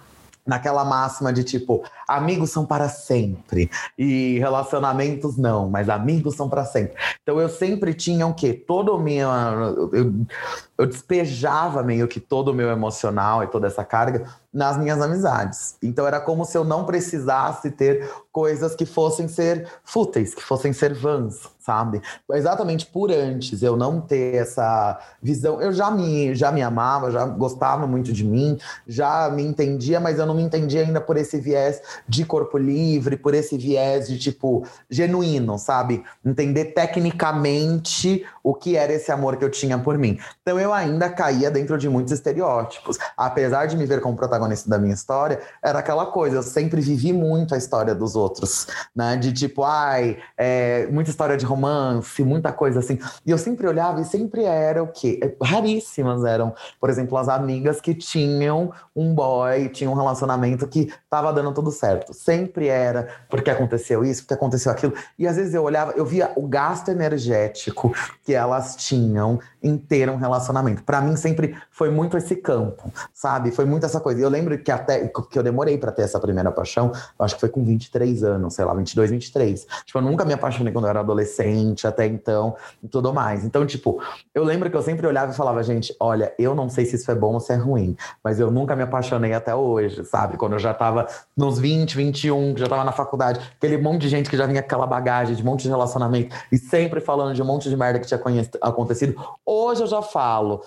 [0.45, 6.65] naquela máxima de tipo, amigos são para sempre e relacionamentos não, mas amigos são para
[6.65, 6.95] sempre.
[7.21, 8.54] Então eu sempre tinha o quê?
[8.54, 9.30] Todo o meu
[9.93, 10.13] eu,
[10.77, 15.75] eu despejava meio que todo o meu emocional e toda essa carga nas minhas amizades.
[15.82, 20.73] Então era como se eu não precisasse ter coisas que fossem ser fúteis, que fossem
[20.73, 22.02] ser vãs, sabe?
[22.32, 27.26] Exatamente por antes eu não ter essa visão, eu já me já me amava, já
[27.26, 31.39] gostava muito de mim, já me entendia, mas eu não me entendia ainda por esse
[31.39, 36.04] viés de corpo livre, por esse viés de tipo genuíno, sabe?
[36.26, 40.17] Entender tecnicamente o que era esse amor que eu tinha por mim.
[40.41, 42.97] Então eu ainda caía dentro de muitos estereótipos.
[43.15, 47.13] Apesar de me ver como protagonista da minha história, era aquela coisa, eu sempre vivi
[47.13, 49.15] muito a história dos outros, né?
[49.17, 52.97] De tipo, ai, é, muita história de romance, muita coisa assim.
[53.25, 55.19] E eu sempre olhava e sempre era o quê?
[55.21, 60.91] É, raríssimas eram, por exemplo, as amigas que tinham um boy, tinham um relacionamento que
[61.09, 62.13] tava dando tudo certo.
[62.13, 64.93] Sempre era porque aconteceu isso, porque aconteceu aquilo.
[65.17, 70.10] E às vezes eu olhava, eu via o gasto energético que elas tinham em ter
[70.10, 70.84] um relacionamento.
[70.84, 73.52] Para mim sempre foi muito esse campo, sabe?
[73.52, 74.21] Foi muito essa coisa.
[74.21, 77.50] Eu lembro que até que eu demorei para ter essa primeira paixão, acho que foi
[77.50, 79.67] com 23 anos, sei lá, 22, 23.
[79.86, 83.43] Tipo, eu nunca me apaixonei quando eu era adolescente, até então, e tudo mais.
[83.43, 84.02] Então, tipo,
[84.34, 87.10] eu lembro que eu sempre olhava e falava, gente, olha, eu não sei se isso
[87.12, 90.38] é bom ou se é ruim, mas eu nunca me apaixonei até hoje, sabe?
[90.38, 94.10] Quando eu já tava nos 20, 21, que já tava na faculdade, aquele monte de
[94.10, 97.34] gente que já vinha com aquela bagagem de um monte de relacionamento e sempre falando
[97.34, 98.19] de um monte de merda que tinha
[98.62, 99.15] acontecido.
[99.53, 100.61] Hoje eu já falo.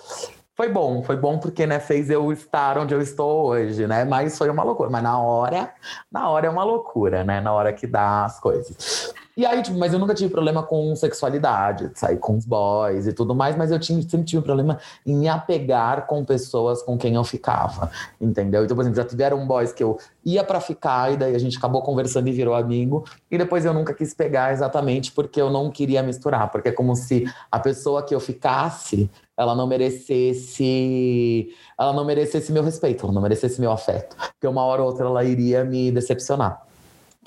[0.55, 4.05] Foi bom, foi bom porque, né, fez eu estar onde eu estou hoje, né?
[4.05, 4.91] Mas foi uma loucura.
[4.91, 5.73] Mas na hora,
[6.11, 7.41] na hora é uma loucura, né?
[7.41, 9.11] Na hora que dá as coisas.
[9.37, 13.11] E aí, tipo, mas eu nunca tive problema com sexualidade, sair com os boys e
[13.11, 17.15] tudo mais, mas eu tinha, sempre tive problema em me apegar com pessoas com quem
[17.15, 18.63] eu ficava, entendeu?
[18.63, 21.57] Então, por exemplo, já tiveram boys que eu ia para ficar e daí a gente
[21.57, 25.69] acabou conversando e virou amigo, e depois eu nunca quis pegar exatamente porque eu não
[25.69, 31.91] queria misturar, porque é como se a pessoa que eu ficasse ela não merecesse ela
[31.91, 35.25] não merecesse meu respeito, ela não merecesse meu afeto, porque uma hora ou outra ela
[35.25, 36.65] iria me decepcionar.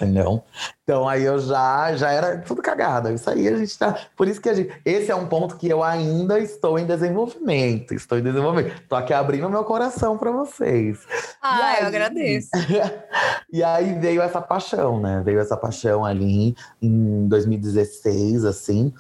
[0.01, 0.45] Entendeu?
[0.85, 3.11] Então aí eu já já era tudo cagado.
[3.11, 3.99] Isso aí a gente tá.
[4.17, 4.73] Por isso que a gente.
[4.85, 7.93] Esse é um ponto que eu ainda estou em desenvolvimento.
[7.93, 8.81] Estou em desenvolvimento.
[8.89, 11.01] Tô aqui abrindo meu coração para vocês.
[11.43, 11.81] Ah, aí...
[11.81, 12.51] eu agradeço.
[13.53, 15.21] e aí veio essa paixão, né?
[15.25, 18.95] Veio essa paixão ali em 2016, assim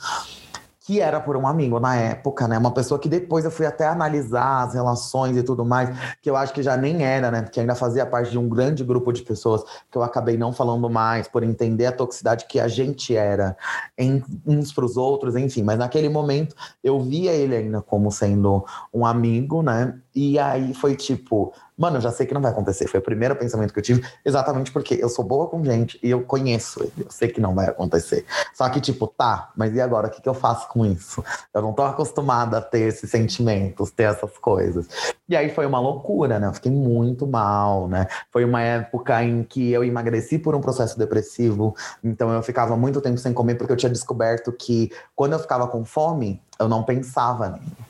[0.88, 2.56] que era por um amigo na época, né?
[2.56, 5.90] Uma pessoa que depois eu fui até analisar as relações e tudo mais,
[6.22, 7.42] que eu acho que já nem era, né?
[7.42, 10.88] Porque ainda fazia parte de um grande grupo de pessoas que eu acabei não falando
[10.88, 13.54] mais, por entender a toxicidade que a gente era
[13.98, 15.62] em, uns para os outros, enfim.
[15.62, 19.94] Mas naquele momento eu via ele ainda como sendo um amigo, né?
[20.20, 22.88] E aí foi tipo, Mano, já sei que não vai acontecer.
[22.88, 26.10] Foi o primeiro pensamento que eu tive, exatamente porque eu sou boa com gente e
[26.10, 27.06] eu conheço ele.
[27.06, 28.26] Eu sei que não vai acontecer.
[28.52, 30.08] Só que, tipo, tá, mas e agora?
[30.08, 31.22] O que, que eu faço com isso?
[31.54, 34.88] Eu não tô acostumada a ter esses sentimentos, ter essas coisas.
[35.28, 36.48] E aí foi uma loucura, né?
[36.48, 38.08] Eu fiquei muito mal, né?
[38.32, 41.76] Foi uma época em que eu emagreci por um processo depressivo.
[42.02, 45.68] Então eu ficava muito tempo sem comer porque eu tinha descoberto que quando eu ficava
[45.68, 47.87] com fome, eu não pensava nele.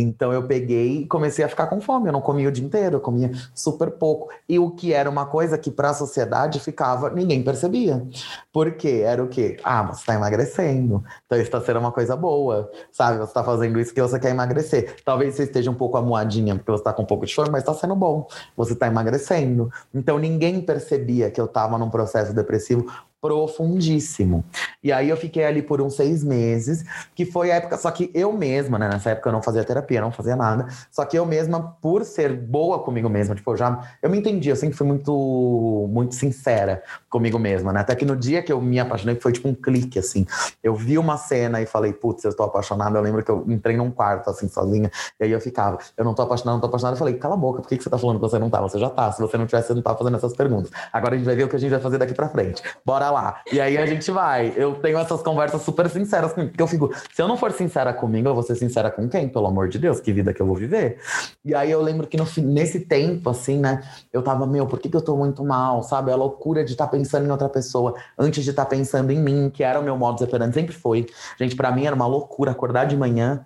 [0.00, 2.08] Então eu peguei e comecei a ficar com fome.
[2.08, 4.28] Eu não comia o dia inteiro, eu comia super pouco.
[4.48, 8.06] E o que era uma coisa que para a sociedade ficava, ninguém percebia.
[8.52, 9.02] Por quê?
[9.04, 9.56] Era o quê?
[9.64, 11.02] Ah, você está emagrecendo.
[11.26, 13.18] Então isso está sendo uma coisa boa, sabe?
[13.18, 14.96] Você está fazendo isso que você quer emagrecer.
[15.04, 17.62] Talvez você esteja um pouco amuadinha porque você está com um pouco de fome, mas
[17.62, 18.26] está sendo bom.
[18.56, 19.70] Você está emagrecendo.
[19.92, 22.86] Então ninguém percebia que eu estava num processo depressivo
[23.20, 24.44] profundíssimo.
[24.82, 28.10] E aí eu fiquei ali por uns seis meses, que foi a época, só que
[28.14, 28.88] eu mesma, né?
[28.88, 30.66] Nessa época eu não fazia terapia, não fazia nada.
[30.90, 34.48] Só que eu mesma, por ser boa comigo mesma, tipo, eu já eu me entendi,
[34.48, 37.80] eu sempre fui muito, muito sincera comigo mesma, né?
[37.80, 40.26] Até que no dia que eu me apaixonei, foi tipo um clique, assim.
[40.62, 42.98] Eu vi uma cena e falei, putz, eu tô apaixonada.
[42.98, 46.14] Eu lembro que eu entrei num quarto, assim, sozinha, e aí eu ficava, eu não
[46.14, 46.94] tô apaixonada, não tô apaixonada.
[46.94, 48.60] Eu falei, cala a boca, por que, que você tá falando que você não tá?
[48.60, 49.10] Você já tá.
[49.12, 50.70] Se você não tivesse, você não tá fazendo essas perguntas.
[50.92, 52.62] Agora a gente vai ver o que a gente vai fazer daqui pra frente.
[52.84, 53.40] Bora lá.
[53.52, 54.52] E aí a gente vai.
[54.56, 56.50] Eu tenho essas conversas super sinceras comigo.
[56.50, 59.28] Porque eu fico, se eu não for sincera comigo, eu vou ser sincera com quem?
[59.28, 60.98] Pelo amor de Deus, que vida que eu vou viver.
[61.44, 64.88] E aí eu lembro que no, nesse tempo, assim, né, eu tava, meu, por que,
[64.88, 65.82] que eu tô muito mal?
[65.82, 66.10] Sabe?
[66.10, 69.18] A loucura de estar tá pensando em outra pessoa antes de estar tá pensando em
[69.18, 71.06] mim, que era o meu modo operandi, sempre foi.
[71.38, 73.44] Gente, para mim era uma loucura acordar de manhã.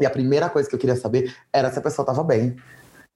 [0.00, 2.56] E a primeira coisa que eu queria saber era se a pessoa tava bem.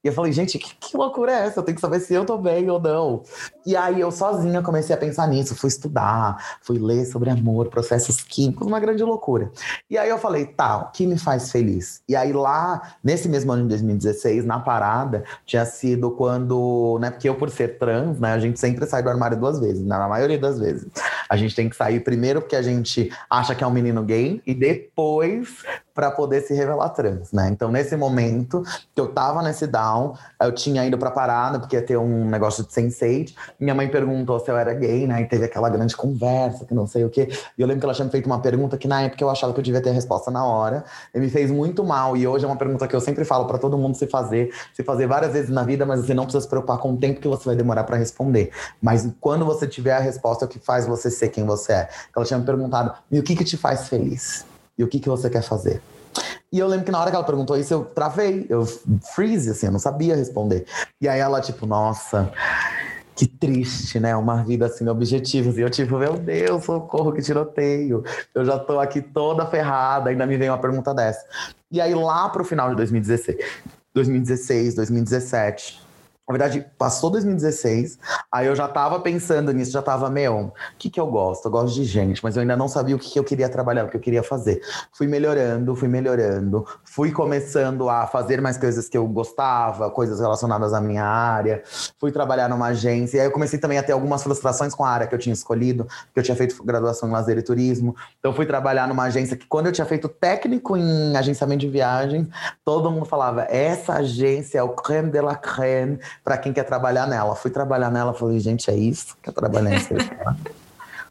[0.05, 1.59] E eu falei, gente, que, que, loucura é essa?
[1.59, 3.23] Eu tenho que saber se eu tô bem ou não.
[3.65, 8.21] E aí eu sozinha comecei a pensar nisso, fui estudar, fui ler sobre amor, processos
[8.21, 9.51] químicos, uma grande loucura.
[9.89, 12.03] E aí eu falei, tá, o que me faz feliz?
[12.07, 17.27] E aí lá, nesse mesmo ano de 2016, na parada, tinha sido quando, né, porque
[17.27, 20.07] eu por ser trans, né, a gente sempre sai do armário duas vezes, né, na
[20.07, 20.85] maioria das vezes.
[21.27, 24.39] A gente tem que sair primeiro porque a gente acha que é um menino gay
[24.45, 25.63] e depois
[25.95, 27.47] para poder se revelar trans, né?
[27.49, 28.61] Então, nesse momento
[28.93, 32.65] que eu tava nesse down, eu tinha ido pra parada, porque ia ter um negócio
[32.65, 35.21] de sense Minha mãe perguntou se eu era gay, né?
[35.21, 37.29] E teve aquela grande conversa, que não sei o quê.
[37.57, 39.53] E eu lembro que ela tinha me feito uma pergunta que na época eu achava
[39.53, 40.83] que eu devia ter a resposta na hora.
[41.13, 42.17] E me fez muito mal.
[42.17, 44.83] E hoje é uma pergunta que eu sempre falo para todo mundo se fazer, se
[44.83, 47.27] fazer várias vezes na vida, mas você não precisa se preocupar com o tempo que
[47.27, 48.51] você vai demorar para responder.
[48.81, 51.89] Mas quando você tiver a resposta, é o que faz você ser quem você é.
[52.13, 54.45] Ela tinha me perguntado: e o que, que te faz feliz?
[54.77, 55.81] E o que, que você quer fazer?
[56.51, 58.65] E eu lembro que na hora que ela perguntou isso, eu travei, eu
[59.13, 60.65] freeze, assim, eu não sabia responder.
[61.01, 62.31] E aí ela, tipo, nossa,
[63.15, 64.15] que triste, né?
[64.15, 65.57] Uma vida sem objetivos.
[65.57, 68.03] E eu, tipo, meu Deus, socorro, que tiroteio.
[68.33, 71.25] Eu já tô aqui toda ferrada, ainda me vem uma pergunta dessa.
[71.71, 73.37] E aí, lá pro final de 2016,
[73.93, 75.84] 2016, 2017,
[76.27, 77.99] na verdade, passou 2016,
[78.31, 81.45] aí eu já tava pensando nisso, já tava, meu, o que que eu gosto?
[81.45, 83.85] Eu gosto de gente, mas eu ainda não sabia o que, que eu queria trabalhar,
[83.85, 84.59] o que eu queria fazer.
[84.91, 90.73] Fui melhorando, fui melhorando, fui começando a fazer mais coisas que eu gostava, coisas relacionadas
[90.73, 91.61] à minha área,
[91.99, 94.89] fui trabalhar numa agência, e aí eu comecei também a ter algumas frustrações com a
[94.89, 98.33] área que eu tinha escolhido, porque eu tinha feito graduação em lazer e turismo, então
[98.33, 102.27] fui trabalhar numa agência que quando eu tinha feito técnico em agenciamento de viagens,
[102.63, 107.07] todo mundo falava, essa agência é o creme de la creme, para quem quer trabalhar
[107.07, 107.35] nela.
[107.35, 109.17] Fui trabalhar nela, falei, gente, é isso?
[109.21, 109.93] Quer trabalhar nesse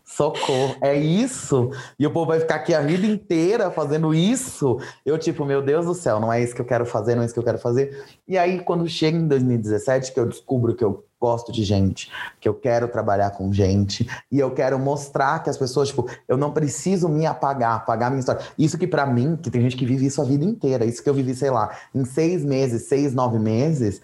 [0.05, 1.71] Socorro, é isso?
[1.99, 4.79] E o povo vai ficar aqui a vida inteira fazendo isso?
[5.05, 7.25] Eu, tipo, meu Deus do céu, não é isso que eu quero fazer, não é
[7.25, 8.05] isso que eu quero fazer.
[8.29, 12.47] E aí, quando chega em 2017, que eu descubro que eu gosto de gente, que
[12.47, 16.53] eu quero trabalhar com gente e eu quero mostrar que as pessoas, tipo, eu não
[16.53, 18.43] preciso me apagar, apagar minha história.
[18.59, 21.09] Isso que para mim, que tem gente que vive isso a vida inteira, isso que
[21.09, 24.03] eu vivi, sei lá, em seis meses, seis, nove meses,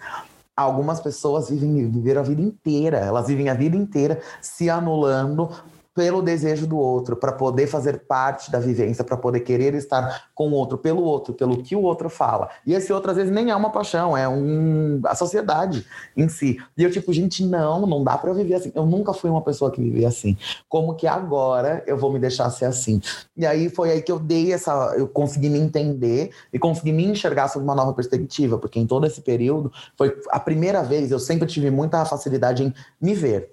[0.61, 5.49] Algumas pessoas vivem, viveram a vida inteira, elas vivem a vida inteira se anulando
[5.93, 10.49] pelo desejo do outro, para poder fazer parte da vivência, para poder querer estar com
[10.49, 12.49] o outro, pelo outro, pelo que o outro fala.
[12.65, 16.57] E esse outro, às vezes, nem é uma paixão, é um, a sociedade em si.
[16.77, 18.71] E eu, tipo, gente, não, não dá para eu viver assim.
[18.73, 20.37] Eu nunca fui uma pessoa que vivia assim.
[20.69, 23.01] Como que agora eu vou me deixar ser assim?
[23.35, 24.93] E aí foi aí que eu dei essa.
[24.97, 29.05] Eu consegui me entender e consegui me enxergar sob uma nova perspectiva, porque em todo
[29.05, 33.51] esse período foi a primeira vez, eu sempre tive muita facilidade em me ver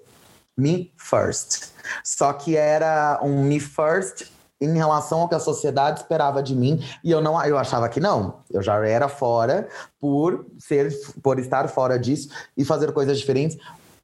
[0.59, 1.69] me first.
[2.03, 4.27] Só que era um me first
[4.61, 7.99] em relação ao que a sociedade esperava de mim e eu não eu achava que
[7.99, 8.41] não.
[8.51, 9.67] Eu já era fora
[9.99, 10.93] por ser
[11.23, 13.57] por estar fora disso e fazer coisas diferentes.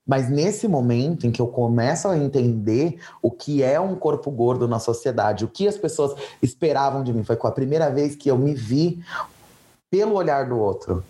[0.08, 4.68] Mas nesse momento em que eu começo a entender o que é um corpo gordo
[4.68, 8.30] na sociedade o que as pessoas esperavam de mim foi com a primeira vez que
[8.30, 9.04] eu me vi
[9.90, 11.04] pelo olhar do outro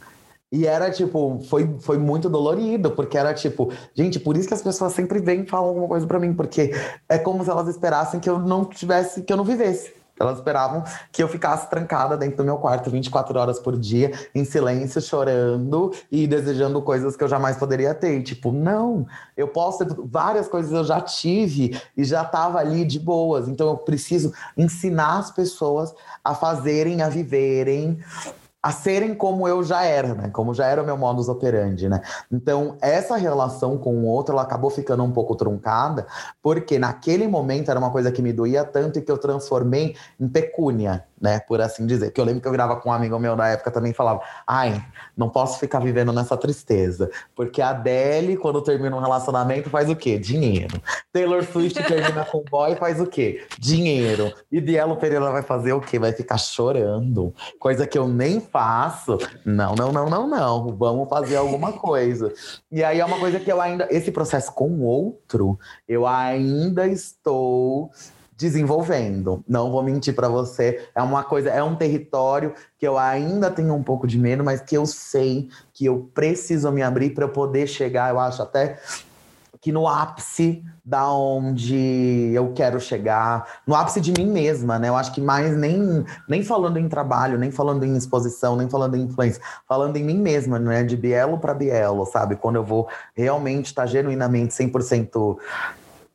[0.51, 4.61] e era tipo, foi, foi muito dolorido, porque era tipo, gente, por isso que as
[4.61, 6.71] pessoas sempre vêm e falam alguma coisa para mim, porque
[7.09, 9.93] é como se elas esperassem que eu não tivesse, que eu não vivesse.
[10.17, 14.45] Elas esperavam que eu ficasse trancada dentro do meu quarto 24 horas por dia, em
[14.45, 18.23] silêncio, chorando e desejando coisas que eu jamais poderia ter.
[18.23, 19.05] Tipo, não,
[19.35, 23.49] eu posso ter várias coisas eu já tive e já estava ali de boas.
[23.49, 27.99] Então eu preciso ensinar as pessoas a fazerem, a viverem
[28.65, 30.29] a serem como eu já era, né?
[30.33, 32.01] Como já era o meu modus operandi, né?
[32.31, 36.07] Então, essa relação com o outro, ela acabou ficando um pouco truncada,
[36.41, 40.27] porque naquele momento era uma coisa que me doía tanto e que eu transformei em
[40.27, 41.39] pecúnia, né?
[41.39, 42.11] Por assim dizer.
[42.11, 44.85] Que eu lembro que eu virava com um amigo meu da época também falava: ai,
[45.17, 47.09] não posso ficar vivendo nessa tristeza.
[47.35, 50.19] Porque a Adele, quando termina um relacionamento, faz o quê?
[50.19, 50.79] Dinheiro.
[51.11, 53.43] Taylor Swift termina com o boy, faz o quê?
[53.57, 54.31] Dinheiro.
[54.51, 55.97] E Bielo Pereira vai fazer o quê?
[55.97, 57.33] Vai ficar chorando.
[57.59, 59.17] Coisa que eu nem faço.
[59.43, 60.75] Não, não, não, não, não.
[60.77, 62.31] Vamos fazer alguma coisa.
[62.71, 63.87] E aí é uma coisa que eu ainda.
[63.89, 65.57] Esse processo com o outro,
[65.87, 67.89] eu ainda estou
[68.37, 69.43] desenvolvendo.
[69.47, 73.73] Não vou mentir para você, é uma coisa, é um território que eu ainda tenho
[73.73, 77.67] um pouco de medo, mas que eu sei que eu preciso me abrir para poder
[77.67, 78.77] chegar, eu acho até
[79.61, 84.89] que no ápice da onde eu quero chegar, no ápice de mim mesma, né?
[84.89, 88.95] Eu acho que mais nem, nem falando em trabalho, nem falando em exposição, nem falando
[88.95, 90.83] em influência, falando em mim mesma, né?
[90.83, 92.35] De bielo para bielo, sabe?
[92.35, 95.35] Quando eu vou realmente estar tá genuinamente 100%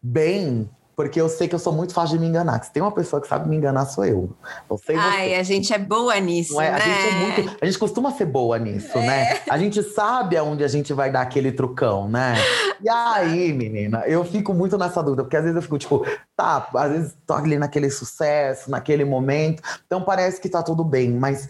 [0.01, 2.63] bem porque eu sei que eu sou muito fácil de me enganar.
[2.63, 4.29] Se tem uma pessoa que sabe me enganar, sou eu.
[4.69, 6.71] Você Ai, a gente é boa nisso, é?
[6.71, 6.77] né?
[6.77, 7.57] A gente é muito.
[7.63, 9.07] A gente costuma ser boa nisso, é.
[9.07, 9.41] né?
[9.49, 12.35] A gente sabe aonde a gente vai dar aquele trucão, né?
[12.83, 16.69] E aí, menina, eu fico muito nessa dúvida, porque às vezes eu fico tipo, tá,
[16.75, 21.49] às vezes tô ali naquele sucesso, naquele momento, então parece que tá tudo bem, mas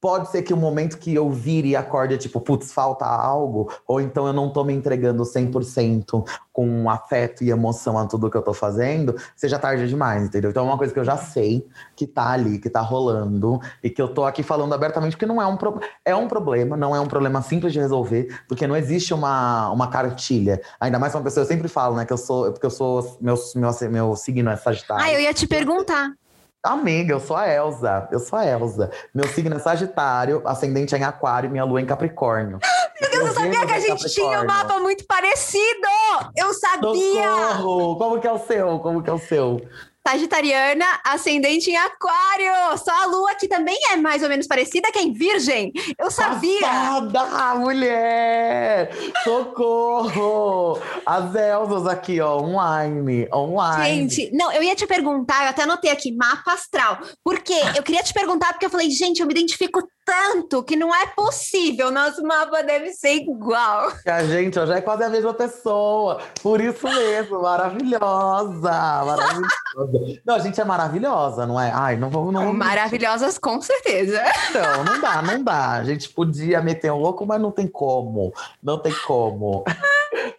[0.00, 3.70] Pode ser que o momento que eu vire e acorde é tipo, putz, falta algo,
[3.86, 8.36] ou então eu não tô me entregando 100% com afeto e emoção a tudo que
[8.36, 10.50] eu tô fazendo, seja tarde demais, entendeu?
[10.50, 13.90] Então é uma coisa que eu já sei que tá ali, que tá rolando, e
[13.90, 15.86] que eu tô aqui falando abertamente, porque não é um problema.
[16.04, 19.88] É um problema, não é um problema simples de resolver, porque não existe uma, uma
[19.88, 20.60] cartilha.
[20.80, 23.34] Ainda mais uma pessoa, eu sempre falo, né, que eu sou, porque eu sou, meu,
[23.54, 25.04] meu, meu signo é Sagitário.
[25.04, 26.12] Ah, eu ia te perguntar.
[26.62, 28.06] Amiga, eu sou a Elsa.
[28.12, 28.90] Eu sou a Elsa.
[29.14, 32.58] Meu signo é Sagitário, ascendente é em Aquário e minha lua é em Capricórnio.
[33.00, 35.88] Meu Deus, eu sabia que a gente tinha um mapa muito parecido!
[36.36, 37.56] Eu sabia!
[37.56, 37.96] Socorro!
[37.96, 38.78] Como que é o seu?
[38.80, 39.60] Como que é o seu?
[40.06, 42.78] Sagitariana, ascendente em Aquário.
[42.78, 45.72] Só a Lua, que também é mais ou menos parecida, que é em Virgem.
[45.98, 46.60] Eu sabia.
[46.60, 48.90] Passada, mulher!
[49.22, 50.80] Socorro!
[51.04, 54.08] As Elsas aqui, ó, online, online.
[54.08, 56.98] Gente, não, eu ia te perguntar, eu até anotei aqui, mapa astral.
[57.22, 57.60] Por quê?
[57.76, 61.06] Eu queria te perguntar, porque eu falei, gente, eu me identifico tanto que não é
[61.06, 61.90] possível.
[61.90, 63.92] Nosso mapa deve ser igual.
[64.06, 66.20] A gente ó, já é quase a mesma pessoa.
[66.42, 70.20] Por isso mesmo, maravilhosa, maravilhosa.
[70.24, 71.70] Não, a gente é maravilhosa, não é?
[71.72, 72.32] Ai, não vamos.
[72.32, 72.52] Não...
[72.52, 74.20] Maravilhosas, com certeza.
[74.50, 75.72] Então, não dá, não dá.
[75.72, 78.32] A gente podia meter um louco, mas não tem como.
[78.62, 79.64] Não tem como.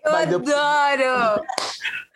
[0.03, 1.01] Eu mas adoro!
[1.01, 1.41] Eu...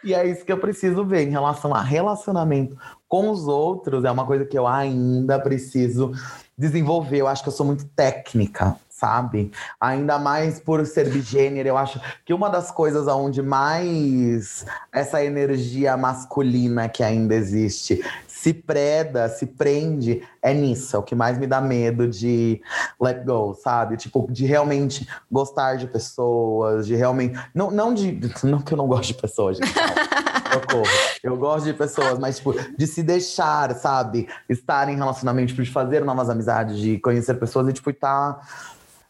[0.03, 2.77] E é isso que eu preciso ver em relação a relacionamento
[3.07, 4.03] com os outros.
[4.03, 6.11] É uma coisa que eu ainda preciso
[6.57, 7.17] desenvolver.
[7.17, 9.51] Eu acho que eu sou muito técnica, sabe?
[9.79, 15.97] Ainda mais por ser bigênero, eu acho que uma das coisas onde mais essa energia
[15.97, 20.95] masculina que ainda existe se preda, se prende, é nisso.
[20.95, 22.61] É o que mais me dá medo de
[23.01, 23.97] let go, sabe?
[23.97, 27.39] Tipo, de realmente gostar de pessoas, de realmente.
[27.55, 28.19] Não, não de.
[28.43, 29.73] Não que eu não gosto de pessoas, gente.
[30.55, 30.85] Socorro.
[31.23, 34.27] Eu gosto de pessoas, mas, tipo, de se deixar, sabe?
[34.49, 38.33] Estar em relacionamento, tipo, de fazer novas amizades, de conhecer pessoas e, tipo, estar.
[38.33, 38.47] Tá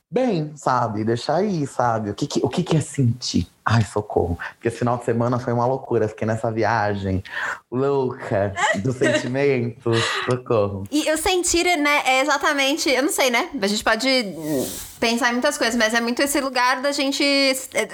[0.10, 1.04] bem, sabe?
[1.04, 2.12] Deixar aí, sabe?
[2.12, 3.48] O que, que o que, que é sentir?
[3.66, 4.38] Ai, socorro.
[4.54, 6.08] Porque esse final de semana foi uma loucura.
[6.08, 7.24] Fiquei nessa viagem
[7.72, 10.00] louca dos sentimentos.
[10.30, 10.84] Socorro.
[10.92, 12.90] E o sentir, né, é exatamente.
[12.90, 13.50] Eu não sei, né?
[13.60, 14.08] A gente pode
[15.00, 17.24] pensar em muitas coisas, mas é muito esse lugar da gente.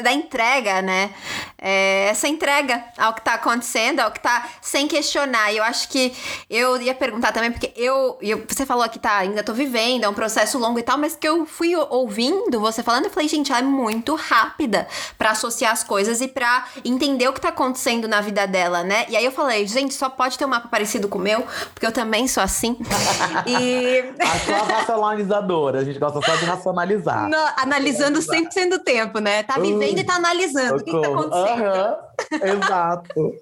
[0.03, 1.11] da entrega, né?
[1.57, 5.51] É essa entrega ao que tá acontecendo, ao que tá sem questionar.
[5.53, 6.13] E eu acho que
[6.49, 8.17] eu ia perguntar também, porque eu.
[8.21, 11.15] eu você falou que tá, ainda tô vivendo, é um processo longo e tal, mas
[11.15, 15.60] que eu fui ouvindo você falando, eu falei, gente, ela é muito rápida para associar
[15.65, 19.05] as coisas e para entender o que tá acontecendo na vida dela, né?
[19.09, 21.85] E aí eu falei, gente, só pode ter um mapa parecido com o meu, porque
[21.85, 22.77] eu também sou assim.
[23.45, 24.13] e.
[24.19, 27.29] A sua racionalizadora, a gente gosta só de racionalizar.
[27.29, 28.63] No, analisando analisar.
[28.63, 29.43] 100% do tempo, né?
[29.43, 30.77] Tá vivendo uh, e tá analisando.
[30.77, 32.11] O que, que tá acontecendo?
[32.31, 33.19] Uhum, exato.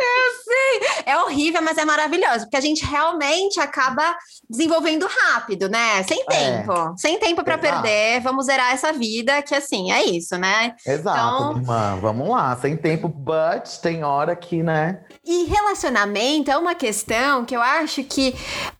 [0.00, 1.04] Eu sei.
[1.06, 4.16] É horrível, mas é maravilhoso, porque a gente realmente acaba
[4.48, 6.02] desenvolvendo rápido, né?
[6.04, 6.24] Sem é.
[6.24, 6.72] tempo.
[6.72, 6.96] É.
[6.96, 8.20] Sem tempo para perder.
[8.20, 10.74] Vamos zerar essa vida, que assim, é isso, né?
[10.86, 11.39] Exato, então...
[12.00, 12.56] Vamos lá.
[12.56, 15.00] Sem tempo, but tem hora que, né?
[15.24, 18.34] E relacionamento é uma questão que eu acho que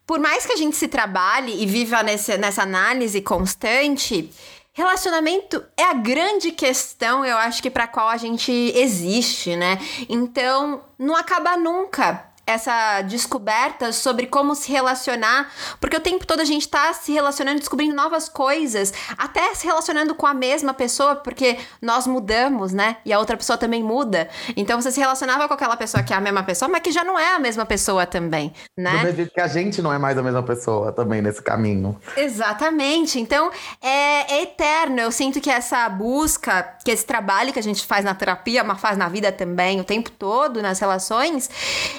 [0.06, 4.28] por mais que a gente se trabalhe e viva nesse, nessa análise constante,
[4.72, 9.78] relacionamento é a grande questão, eu acho que para qual a gente existe, né?
[10.08, 16.44] Então, não acaba nunca essa descoberta sobre como se relacionar, porque o tempo todo a
[16.44, 21.59] gente tá se relacionando, descobrindo novas coisas, até se relacionando com a mesma pessoa, porque
[21.80, 22.96] nós mudamos, né?
[23.05, 24.28] E a outra pessoa também muda.
[24.57, 27.05] Então você se relacionava com aquela pessoa que é a mesma pessoa, mas que já
[27.05, 28.98] não é a mesma pessoa também, né?
[28.98, 31.98] Do mesmo que a gente não é mais a mesma pessoa também nesse caminho.
[32.16, 33.18] Exatamente.
[33.18, 35.01] Então é, é eterno.
[35.01, 38.80] Eu sinto que essa busca, que esse trabalho que a gente faz na terapia, mas
[38.80, 41.48] faz na vida também, o tempo todo, nas relações,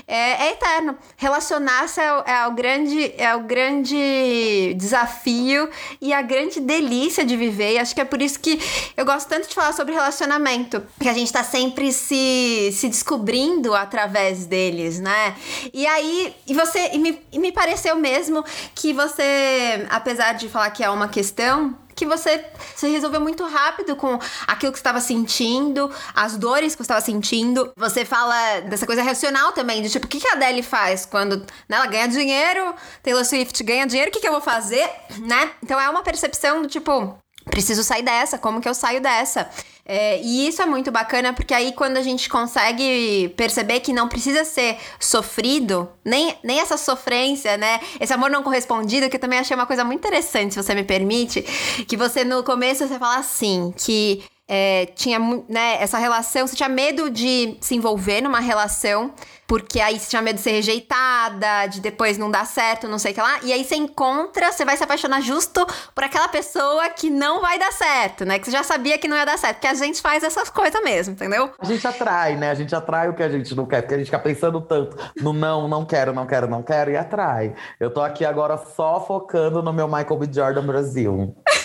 [0.07, 0.97] é, é eterno.
[1.15, 5.69] Relacionar-se é, é, o grande, é o grande desafio
[6.01, 7.73] e a grande delícia de viver.
[7.73, 8.59] E acho que é por isso que
[8.97, 10.81] eu gosto tanto de falar sobre relacionamento.
[10.97, 15.35] Porque a gente tá sempre se, se descobrindo através deles, né?
[15.71, 20.71] E aí, e você, e me, e me pareceu mesmo que você, apesar de falar
[20.71, 22.43] que é uma questão, que você
[22.75, 26.99] se resolveu muito rápido com aquilo que você estava sentindo, as dores que você estava
[26.99, 27.71] sentindo.
[27.77, 31.37] Você fala dessa coisa racional também, de tipo, o que, que a Adele faz quando
[31.69, 32.73] né, ela ganha dinheiro,
[33.03, 34.89] Taylor Swift ganha dinheiro, o que, que eu vou fazer,
[35.19, 35.51] né?
[35.61, 39.47] Então é uma percepção do tipo, preciso sair dessa, como que eu saio dessa?
[39.85, 44.07] É, e isso é muito bacana porque aí quando a gente consegue perceber que não
[44.07, 47.79] precisa ser sofrido, nem, nem essa sofrência, né?
[47.99, 50.83] Esse amor não correspondido, que eu também achei uma coisa muito interessante, se você me
[50.83, 51.41] permite,
[51.87, 55.17] que você no começo você fala assim, que é, tinha
[55.47, 59.13] né, essa relação, você tinha medo de se envolver numa relação
[59.51, 63.11] porque aí você tinha medo de ser rejeitada, de depois não dar certo, não sei
[63.11, 63.37] o que lá.
[63.43, 67.59] E aí você encontra, você vai se apaixonar justo por aquela pessoa que não vai
[67.59, 68.39] dar certo, né?
[68.39, 69.55] Que você já sabia que não ia dar certo.
[69.55, 71.51] Porque a gente faz essas coisas mesmo, entendeu?
[71.59, 72.49] A gente atrai, né?
[72.49, 74.95] A gente atrai o que a gente não quer, porque a gente fica pensando tanto
[75.21, 77.53] no não, não quero, não quero, não quero, e atrai.
[77.77, 80.29] Eu tô aqui agora só focando no meu Michael B.
[80.31, 81.35] Jordan Brasil.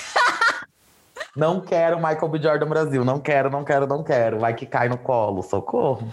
[1.36, 2.38] Não quero Michael B.
[2.40, 3.04] Jordan Brasil.
[3.04, 4.38] Não quero, não quero, não quero.
[4.38, 5.42] Vai que cai no colo.
[5.42, 6.08] Socorro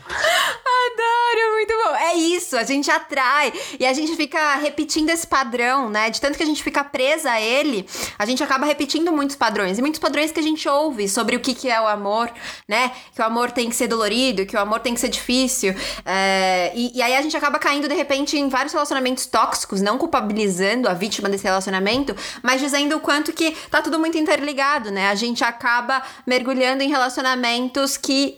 [2.54, 6.10] isso, a gente atrai e a gente fica repetindo esse padrão, né?
[6.10, 7.86] De tanto que a gente fica presa a ele,
[8.18, 9.78] a gente acaba repetindo muitos padrões.
[9.80, 12.32] E muitos padrões que a gente ouve sobre o que, que é o amor,
[12.68, 12.92] né?
[13.14, 15.74] Que o amor tem que ser dolorido, que o amor tem que ser difícil.
[16.06, 19.98] É, e, e aí a gente acaba caindo, de repente, em vários relacionamentos tóxicos, não
[19.98, 25.10] culpabilizando a vítima desse relacionamento, mas dizendo o quanto que tá tudo muito interligado, né?
[25.10, 28.38] A gente acaba mergulhando em relacionamentos que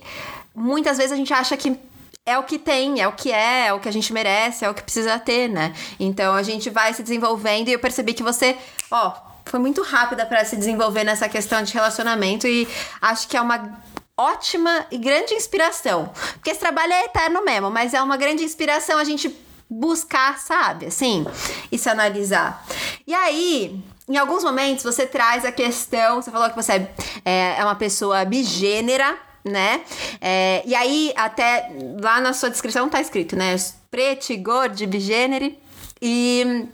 [0.55, 1.77] muitas vezes a gente acha que
[2.25, 4.69] é o que tem, é o que é, é o que a gente merece, é
[4.69, 5.75] o que precisa ter, né?
[5.99, 8.57] Então a gente vai se desenvolvendo e eu percebi que você,
[8.89, 9.13] ó,
[9.45, 12.67] foi muito rápida para se desenvolver nessa questão de relacionamento e
[12.99, 13.79] acho que é uma
[14.17, 16.11] ótima e grande inspiração.
[16.33, 19.35] Porque esse trabalho é eterno mesmo, mas é uma grande inspiração a gente
[19.69, 20.87] buscar, sabe?
[20.87, 21.27] Assim,
[21.71, 22.65] e se analisar.
[23.05, 26.89] E aí, em alguns momentos você traz a questão, você falou que você
[27.23, 29.15] é, é uma pessoa bigênera,
[29.45, 29.81] né?
[30.19, 31.69] É, e aí, até
[32.01, 33.55] lá na sua descrição tá escrito, né?
[33.91, 35.55] Preto, gordo, bigênero.
[36.01, 36.67] E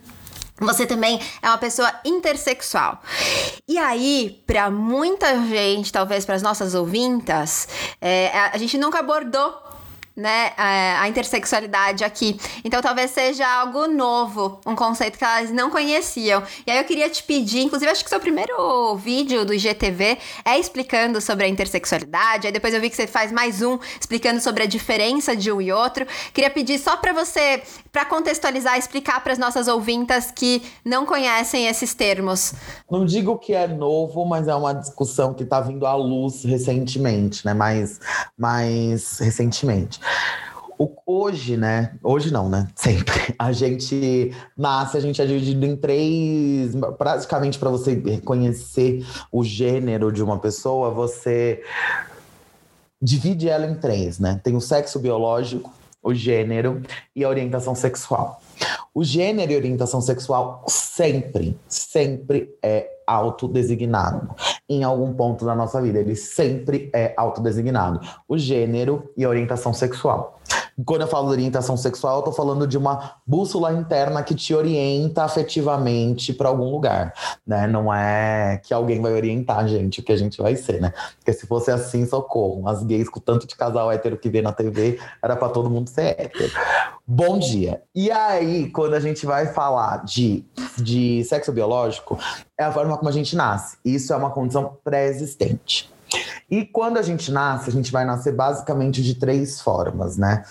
[0.58, 3.02] você também é uma pessoa intersexual.
[3.68, 7.68] E aí, para muita gente, talvez para as nossas ouvintas,
[8.00, 9.71] é, a gente nunca abordou
[10.16, 12.38] né, a, a, intersexualidade aqui.
[12.64, 16.42] Então talvez seja algo novo, um conceito que elas não conheciam.
[16.66, 20.58] E aí eu queria te pedir, inclusive acho que seu primeiro vídeo do IGTV é
[20.58, 22.46] explicando sobre a intersexualidade.
[22.46, 25.60] Aí depois eu vi que você faz mais um explicando sobre a diferença de um
[25.60, 26.06] e outro.
[26.32, 27.62] Queria pedir só para você,
[27.92, 32.54] para contextualizar, explicar para as nossas ouvintas que não conhecem esses termos.
[32.90, 37.44] Não digo que é novo, mas é uma discussão que está vindo à luz recentemente,
[37.44, 37.52] né?
[37.52, 38.00] Mais,
[38.36, 40.00] mais recentemente.
[41.06, 41.94] Hoje, né?
[42.02, 42.66] Hoje não, né?
[42.74, 43.34] Sempre.
[43.38, 46.72] A gente nasce, a gente é dividido em três.
[46.96, 51.62] Praticamente, para você reconhecer o gênero de uma pessoa, você
[53.00, 54.40] divide ela em três, né?
[54.42, 55.70] Tem o sexo biológico,
[56.02, 56.82] o gênero
[57.14, 58.40] e a orientação sexual.
[58.94, 64.34] O gênero e orientação sexual sempre, sempre é autodesignado.
[64.68, 68.00] Em algum ponto da nossa vida, ele sempre é autodesignado.
[68.28, 70.40] O gênero e a orientação sexual.
[70.86, 74.54] Quando eu falo de orientação sexual, eu tô falando de uma bússola interna que te
[74.54, 77.12] orienta afetivamente para algum lugar,
[77.46, 77.66] né?
[77.66, 80.92] Não é que alguém vai orientar a gente o que a gente vai ser, né?
[81.16, 82.66] Porque se fosse assim, socorro.
[82.66, 85.88] As gays com tanto de casal hétero que vê na TV, era para todo mundo
[85.88, 86.52] ser hétero.
[87.06, 87.82] Bom dia.
[87.94, 90.44] E aí, quando a gente vai falar de,
[90.78, 92.18] de sexo biológico,
[92.58, 93.76] é a forma como a gente nasce.
[93.84, 94.51] Isso é uma condição
[94.84, 95.90] pré-existente.
[96.50, 100.44] E quando a gente nasce, a gente vai nascer basicamente de três formas, né?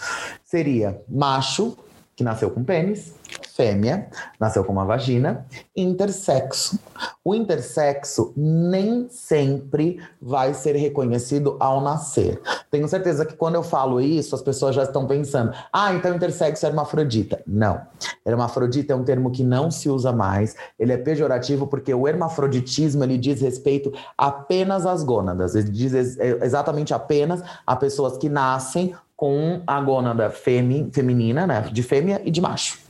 [0.44, 1.78] Seria macho,
[2.16, 3.14] que nasceu com pênis,
[3.62, 4.08] fêmea,
[4.40, 5.46] nasceu com uma vagina,
[5.78, 6.80] intersexo.
[7.24, 12.42] O intersexo nem sempre vai ser reconhecido ao nascer.
[12.72, 16.66] Tenho certeza que quando eu falo isso, as pessoas já estão pensando: ah, então intersexo
[16.66, 17.44] é hermafrodita.
[17.46, 17.80] Não.
[18.26, 23.04] Hermafrodita é um termo que não se usa mais, ele é pejorativo porque o hermafroditismo
[23.04, 29.62] ele diz respeito apenas às gônadas, ele diz exatamente apenas a pessoas que nascem com
[29.68, 32.81] a gônada femi, feminina, né, de fêmea e de macho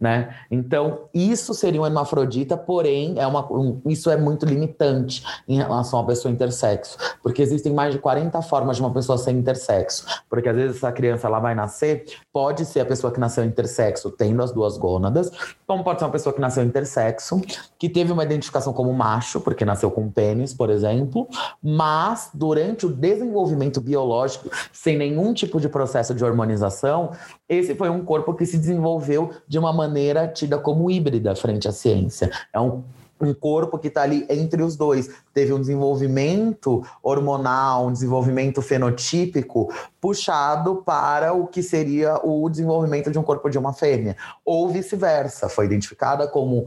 [0.00, 0.34] né?
[0.50, 6.00] Então, isso seria um hermafrodita, porém, é uma, um, isso é muito limitante em relação
[6.00, 10.48] à pessoa intersexo, porque existem mais de 40 formas de uma pessoa ser intersexo, porque
[10.48, 14.42] às vezes essa criança ela vai nascer, pode ser a pessoa que nasceu intersexo tendo
[14.42, 15.30] as duas gônadas,
[15.66, 17.40] como pode ser uma pessoa que nasceu intersexo,
[17.78, 21.28] que teve uma identificação como macho, porque nasceu com pênis, por exemplo,
[21.62, 27.12] mas durante o desenvolvimento biológico, sem nenhum tipo de processo de hormonização,
[27.48, 31.72] esse foi um corpo que se desenvolveu de uma maneira tida como híbrida frente à
[31.72, 32.30] ciência.
[32.52, 32.82] É um
[33.20, 35.10] um corpo que está ali entre os dois.
[35.34, 43.18] Teve um desenvolvimento hormonal, um desenvolvimento fenotípico puxado para o que seria o desenvolvimento de
[43.18, 44.16] um corpo de uma fêmea.
[44.44, 46.66] Ou vice-versa, foi identificada como,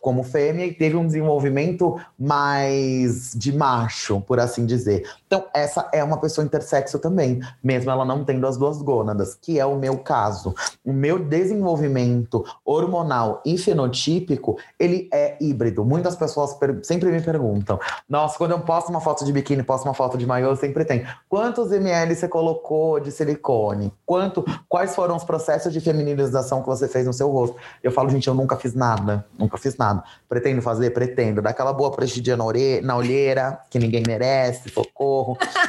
[0.00, 5.08] como fêmea e teve um desenvolvimento mais de macho, por assim dizer.
[5.26, 9.58] Então, essa é uma pessoa intersexo também, mesmo ela não tendo as duas gônadas, que
[9.58, 10.54] é o meu caso.
[10.84, 15.84] O meu desenvolvimento hormonal e fenotípico, ele é híbrido.
[15.84, 19.94] Muitas pessoas sempre me perguntam: nossa, quando eu posto uma foto de biquíni, posto uma
[19.94, 21.04] foto de maiô, sempre tem.
[21.28, 23.92] Quantos ml você colocou de silicone?
[24.04, 27.56] Quanto, quais foram os processos de feminilização que você fez no seu rosto?
[27.82, 29.26] Eu falo, gente, eu nunca fiz nada.
[29.36, 30.04] Nunca fiz nada.
[30.28, 30.90] Pretendo fazer?
[30.90, 31.42] Pretendo.
[31.42, 32.44] Dá aquela boa prestigia na,
[32.82, 35.15] na olheira, que ninguém merece, socorro.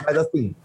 [0.06, 0.56] Mas assim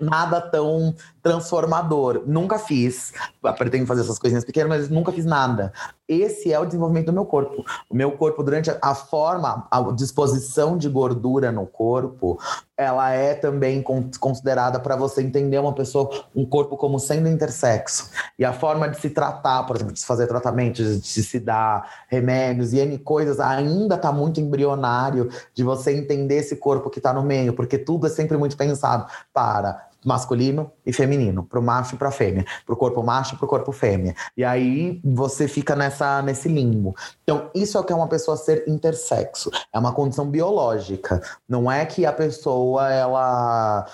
[0.00, 2.22] nada tão transformador.
[2.26, 3.12] Nunca fiz.
[3.56, 5.72] Pretendo fazer essas coisinhas pequenas, mas nunca fiz nada.
[6.08, 7.64] Esse é o desenvolvimento do meu corpo.
[7.88, 12.38] O meu corpo, durante a forma, a disposição de gordura no corpo,
[12.76, 13.82] ela é também
[14.18, 18.10] considerada para você entender uma pessoa, um corpo como sendo intersexo.
[18.38, 22.04] E a forma de se tratar, por exemplo, de se fazer tratamentos, de se dar
[22.08, 27.12] remédios e N coisas, ainda está muito embrionário de você entender esse corpo que está
[27.12, 31.94] no meio, porque tudo é sempre muito pensado para masculino e feminino, para o macho
[31.94, 34.14] e para a fêmea, para o corpo macho e para o corpo fêmea.
[34.36, 36.94] E aí você fica nessa, nesse limbo.
[37.22, 39.50] Então, isso é o que é uma pessoa ser intersexo.
[39.72, 41.20] É uma condição biológica.
[41.48, 43.86] Não é que a pessoa ela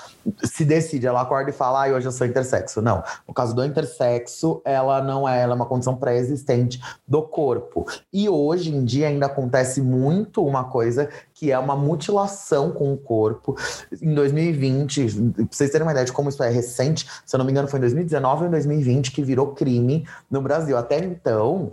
[0.44, 2.80] se decide, ela acorda e fala, ah, hoje eu sou intersexo.
[2.80, 3.02] Não.
[3.26, 7.86] No caso do intersexo, ela não é, ela é uma condição pré-existente do corpo.
[8.12, 12.96] E hoje em dia ainda acontece muito uma coisa que é uma mutilação com o
[12.96, 13.56] corpo.
[14.02, 17.46] Em 2020, pra vocês terem uma ideia de como isso é recente, se eu não
[17.46, 20.76] me engano, foi em 2019 ou em 2020 que virou crime no Brasil.
[20.76, 21.70] Até então,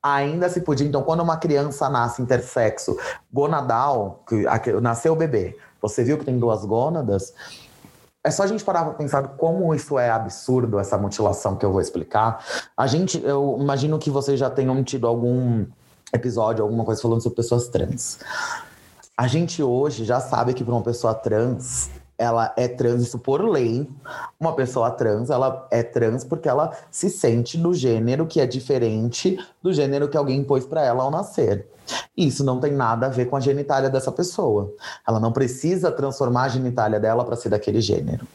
[0.00, 0.86] ainda se podia.
[0.86, 2.96] Então, quando uma criança nasce intersexo,
[3.32, 4.46] gonadal, que,
[4.80, 7.34] nasceu o bebê, você viu que tem duas gônadas.
[8.22, 11.72] É só a gente parar para pensar como isso é absurdo, essa mutilação que eu
[11.72, 12.44] vou explicar.
[12.76, 15.66] A gente, eu imagino que vocês já tenham tido algum
[16.12, 18.20] episódio, alguma coisa falando sobre pessoas trans.
[19.20, 23.44] A gente hoje já sabe que para uma pessoa trans, ela é trans, isso por
[23.44, 23.86] lei.
[24.40, 29.38] Uma pessoa trans, ela é trans porque ela se sente do gênero que é diferente
[29.62, 31.66] do gênero que alguém pôs para ela ao nascer.
[32.16, 34.72] Isso não tem nada a ver com a genitália dessa pessoa.
[35.06, 38.26] Ela não precisa transformar a genitália dela para ser daquele gênero.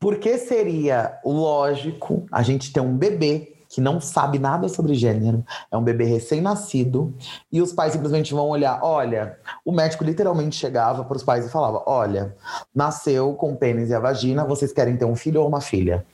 [0.00, 5.42] Por que seria lógico a gente ter um bebê que não sabe nada sobre gênero,
[5.70, 7.14] é um bebê recém-nascido,
[7.50, 11.48] e os pais simplesmente vão olhar: olha, o médico literalmente chegava para os pais e
[11.48, 12.36] falava: olha,
[12.74, 16.04] nasceu com o pênis e a vagina, vocês querem ter um filho ou uma filha?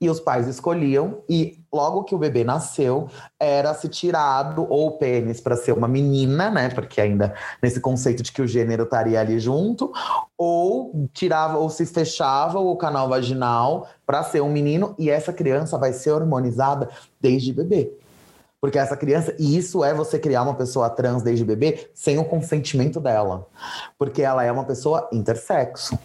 [0.00, 4.92] E os pais escolhiam, e logo que o bebê nasceu, era se tirado ou o
[4.92, 6.68] pênis para ser uma menina, né?
[6.68, 9.92] Porque ainda nesse conceito de que o gênero estaria ali junto,
[10.36, 15.76] ou tirava ou se fechava o canal vaginal para ser um menino, e essa criança
[15.76, 16.88] vai ser hormonizada
[17.20, 17.92] desde bebê.
[18.60, 22.24] Porque essa criança, e isso é você criar uma pessoa trans desde bebê sem o
[22.24, 23.46] consentimento dela.
[23.96, 25.98] Porque ela é uma pessoa intersexo.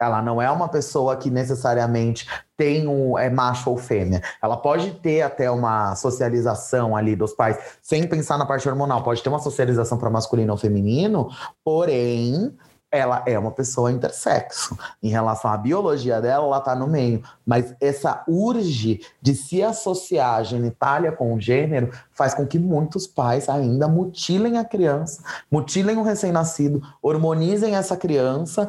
[0.00, 2.26] Ela não é uma pessoa que necessariamente
[2.56, 4.22] tem um é macho ou fêmea.
[4.42, 9.02] Ela pode ter até uma socialização ali dos pais, sem pensar na parte hormonal.
[9.02, 11.28] Pode ter uma socialização para masculino ou feminino,
[11.64, 12.54] porém
[12.94, 14.78] ela é uma pessoa intersexo.
[15.02, 17.24] Em relação à biologia dela, ela está no meio.
[17.44, 23.08] Mas essa urge de se associar a genitália com o gênero faz com que muitos
[23.08, 28.68] pais ainda mutilem a criança, mutilem o recém-nascido, hormonizem essa criança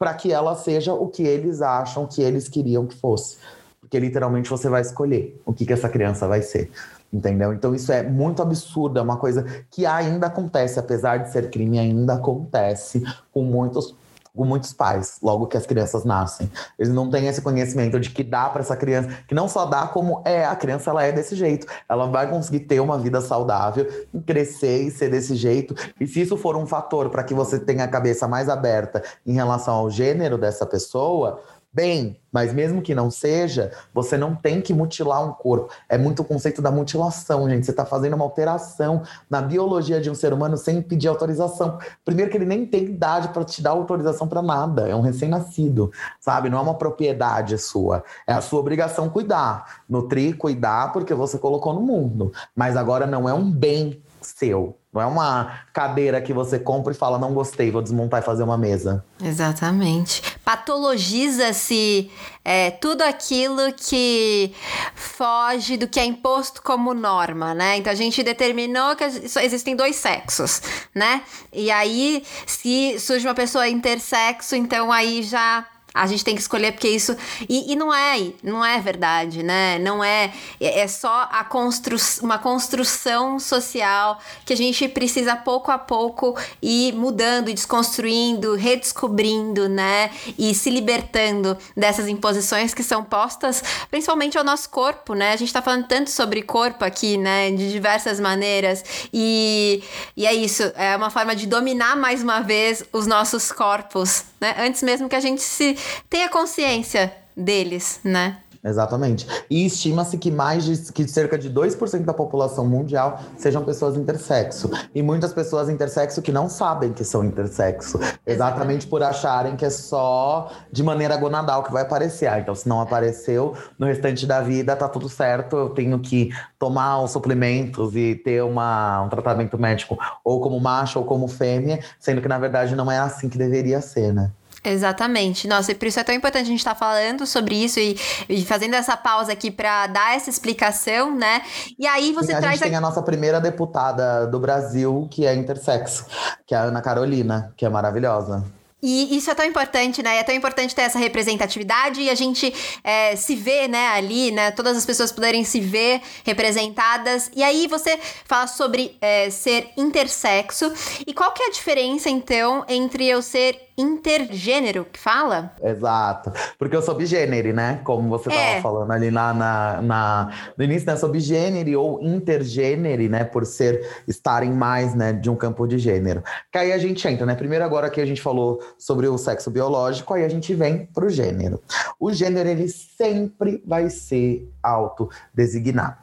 [0.00, 3.36] para que ela seja o que eles acham que eles queriam que fosse.
[3.82, 6.70] Porque literalmente você vai escolher o que, que essa criança vai ser.
[7.12, 7.52] Entendeu?
[7.52, 11.78] Então isso é muito absurdo, é uma coisa que ainda acontece, apesar de ser crime,
[11.78, 13.94] ainda acontece com muitos
[14.34, 16.50] com muitos pais, logo que as crianças nascem.
[16.78, 19.86] Eles não têm esse conhecimento de que dá para essa criança, que não só dá
[19.86, 21.66] como é, a criança ela é desse jeito.
[21.88, 23.86] Ela vai conseguir ter uma vida saudável,
[24.26, 25.74] crescer e ser desse jeito.
[26.00, 29.32] E se isso for um fator para que você tenha a cabeça mais aberta em
[29.32, 31.40] relação ao gênero dessa pessoa,
[31.72, 35.72] bem, mas mesmo que não seja, você não tem que mutilar um corpo.
[35.88, 37.64] É muito o conceito da mutilação, gente.
[37.64, 41.78] Você está fazendo uma alteração na biologia de um ser humano sem pedir autorização.
[42.04, 44.88] Primeiro que ele nem tem idade para te dar autorização para nada.
[44.88, 46.50] É um recém-nascido, sabe?
[46.50, 48.04] Não é uma propriedade sua.
[48.26, 52.32] É a sua obrigação cuidar, nutrir, cuidar, porque você colocou no mundo.
[52.54, 54.79] Mas agora não é um bem seu.
[54.92, 58.42] Não é uma cadeira que você compra e fala, não gostei, vou desmontar e fazer
[58.42, 59.04] uma mesa.
[59.22, 60.20] Exatamente.
[60.44, 62.10] Patologiza-se
[62.44, 64.52] é, tudo aquilo que
[64.96, 67.76] foge do que é imposto como norma, né?
[67.76, 70.60] Então a gente determinou que existem dois sexos,
[70.92, 71.22] né?
[71.52, 76.72] E aí, se surge uma pessoa intersexo, então aí já a gente tem que escolher
[76.72, 77.16] porque isso.
[77.48, 79.78] E, e, não é, não é verdade, né?
[79.78, 80.32] Não é.
[80.60, 86.36] É, é só a constru, uma construção social que a gente precisa pouco a pouco
[86.62, 90.10] ir mudando, desconstruindo, redescobrindo, né?
[90.38, 95.32] E se libertando dessas imposições que são postas principalmente ao nosso corpo, né?
[95.32, 97.50] A gente tá falando tanto sobre corpo aqui, né?
[97.50, 98.84] De diversas maneiras.
[99.12, 99.82] E
[100.16, 104.54] E é isso, é uma forma de dominar mais uma vez os nossos corpos, né?
[104.58, 105.76] Antes mesmo que a gente se
[106.08, 108.38] tenha consciência deles, né?
[108.62, 109.26] Exatamente.
[109.48, 114.70] E estima-se que mais de que cerca de 2% da população mundial sejam pessoas intersexo.
[114.94, 117.98] E muitas pessoas intersexo que não sabem que são intersexo.
[118.26, 122.26] Exatamente por acharem que é só de maneira gonadal que vai aparecer.
[122.26, 126.30] Ah, então se não apareceu, no restante da vida tá tudo certo, eu tenho que
[126.58, 131.80] tomar os suplementos e ter uma, um tratamento médico ou como macho ou como fêmea,
[131.98, 134.30] sendo que na verdade não é assim que deveria ser, né?
[134.62, 135.48] Exatamente.
[135.48, 137.98] Nossa, e por isso é tão importante a gente estar tá falando sobre isso e,
[138.28, 141.42] e, fazendo essa pausa aqui para dar essa explicação, né?
[141.78, 142.58] E aí você e a traz.
[142.58, 142.68] Gente a...
[142.68, 146.06] tem a nossa primeira deputada do Brasil, que é intersexo,
[146.46, 148.44] que é a Ana Carolina, que é maravilhosa.
[148.82, 150.16] E isso é tão importante, né?
[150.16, 152.52] É tão importante ter essa representatividade e a gente
[152.82, 154.50] é, se ver, né, ali, né?
[154.50, 157.30] Todas as pessoas poderem se ver representadas.
[157.34, 160.72] E aí você fala sobre é, ser intersexo.
[161.06, 165.52] E qual que é a diferença, então, entre eu ser intergênero que fala?
[165.62, 166.32] Exato.
[166.58, 167.80] Porque eu sou bigênero, né?
[167.84, 168.60] Como você estava é.
[168.60, 170.96] falando ali na, na, na, no início, né?
[170.96, 173.24] Sou bigênero ou intergênero, né?
[173.24, 175.12] Por ser, estarem mais, né?
[175.12, 176.22] De um campo de gênero.
[176.52, 177.34] Que aí a gente entra, né?
[177.34, 181.08] Primeiro agora que a gente falou sobre o sexo biológico, aí a gente vem pro
[181.08, 181.60] gênero.
[181.98, 185.96] O gênero, ele sempre vai ser autodesignado.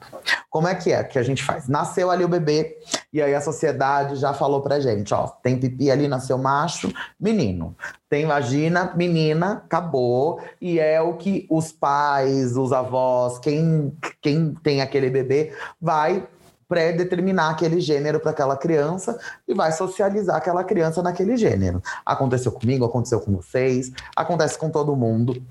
[0.50, 1.68] Como é que é que a gente faz?
[1.68, 2.78] Nasceu ali o bebê,
[3.14, 7.76] e aí a sociedade já falou pra gente, ó, tem pipi ali, nasceu macho, menino.
[8.10, 10.42] Tem vagina, menina, acabou.
[10.60, 16.28] E é o que os pais, os avós, quem, quem tem aquele bebê, vai
[16.68, 21.82] pré-determinar aquele gênero para aquela criança e vai socializar aquela criança naquele gênero.
[22.06, 25.42] Aconteceu comigo, aconteceu com vocês, acontece com todo mundo.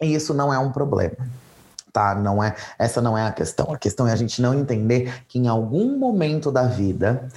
[0.00, 1.16] E isso não é um problema
[1.92, 2.14] tá?
[2.14, 3.72] Não é, essa não é a questão.
[3.72, 7.28] A questão é a gente não entender que em algum momento da vida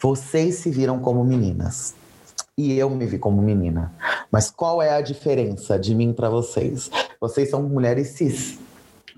[0.00, 1.94] vocês se viram como meninas.
[2.56, 3.92] E eu me vi como menina.
[4.30, 6.90] Mas qual é a diferença de mim para vocês?
[7.20, 8.58] Vocês são mulheres cis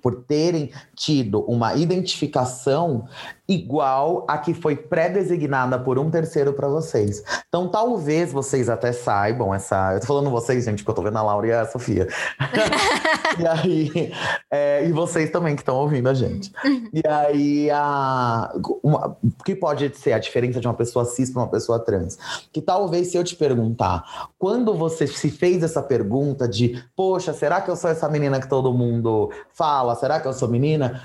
[0.03, 3.09] por terem tido uma identificação
[3.49, 7.23] igual a que foi pré-designada por um terceiro para vocês.
[7.49, 9.95] Então, talvez vocês até saibam essa.
[9.95, 12.09] Eu tô falando vocês, gente, porque eu tô vendo a Laura e a Sofia.
[13.39, 14.13] e aí.
[14.51, 16.53] É, e vocês também que estão ouvindo a gente.
[16.93, 21.43] E aí, a, uma, o que pode ser a diferença de uma pessoa cis para
[21.43, 22.19] uma pessoa trans?
[22.53, 27.61] Que talvez, se eu te perguntar, quando você se fez essa pergunta de, poxa, será
[27.61, 29.95] que eu sou essa menina que todo mundo fala?
[29.95, 31.01] Será que eu sou menina?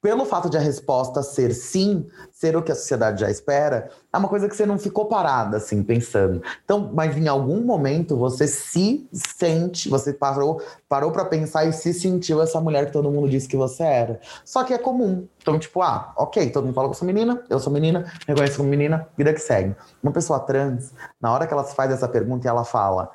[0.00, 4.16] Pelo fato de a resposta ser sim, ser o que a sociedade já espera, é
[4.16, 6.42] uma coisa que você não ficou parada, assim, pensando.
[6.64, 11.94] Então, mas em algum momento você se sente, você parou parou para pensar e se
[11.94, 14.20] sentiu essa mulher que todo mundo disse que você era.
[14.44, 15.28] Só que é comum.
[15.40, 18.56] Então, tipo, ah, ok, todo mundo fala que eu sou menina, eu sou menina, reconheço
[18.56, 19.76] como menina, vida que segue.
[20.02, 23.10] Uma pessoa trans, na hora que ela faz essa pergunta e ela fala,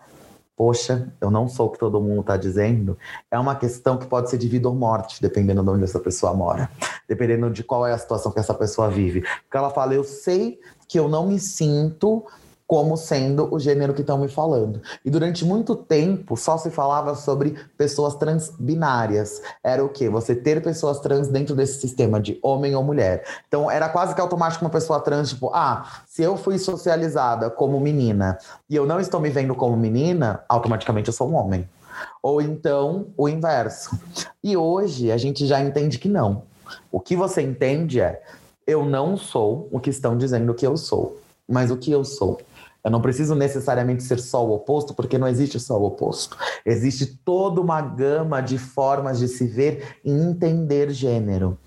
[0.55, 2.97] poxa, eu não sou o que todo mundo está dizendo,
[3.29, 6.33] é uma questão que pode ser de vida ou morte, dependendo de onde essa pessoa
[6.33, 6.69] mora,
[7.07, 9.21] dependendo de qual é a situação que essa pessoa vive.
[9.21, 12.25] Porque ela fala, eu sei que eu não me sinto
[12.67, 14.81] como sendo o gênero que estão me falando.
[15.03, 19.41] E durante muito tempo só se falava sobre pessoas transbinárias.
[19.63, 20.09] Era o quê?
[20.09, 23.23] Você ter pessoas trans dentro desse sistema de homem ou mulher.
[23.47, 27.79] Então era quase que automático uma pessoa trans, tipo, ah, se eu fui socializada como
[27.79, 28.37] menina
[28.69, 31.69] e eu não estou me vendo como menina, automaticamente eu sou um homem.
[32.21, 33.97] Ou então o inverso.
[34.43, 36.43] E hoje a gente já entende que não.
[36.91, 38.21] O que você entende é
[38.65, 42.39] eu não sou o que estão dizendo que eu sou, mas o que eu sou.
[42.85, 46.37] Eu não preciso necessariamente ser só o oposto, porque não existe só o oposto.
[46.63, 51.57] Existe toda uma gama de formas de se ver e entender gênero.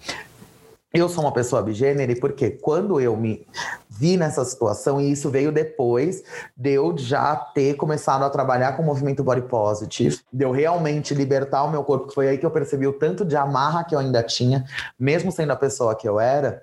[0.95, 3.45] Eu sou uma pessoa bigênero porque quando eu me
[3.91, 6.23] vi nessa situação, e isso veio depois
[6.57, 11.15] de eu já ter começado a trabalhar com o movimento body positive, de eu realmente
[11.15, 13.99] libertar o meu corpo, foi aí que eu percebi o tanto de amarra que eu
[13.99, 14.65] ainda tinha,
[14.97, 16.63] mesmo sendo a pessoa que eu era,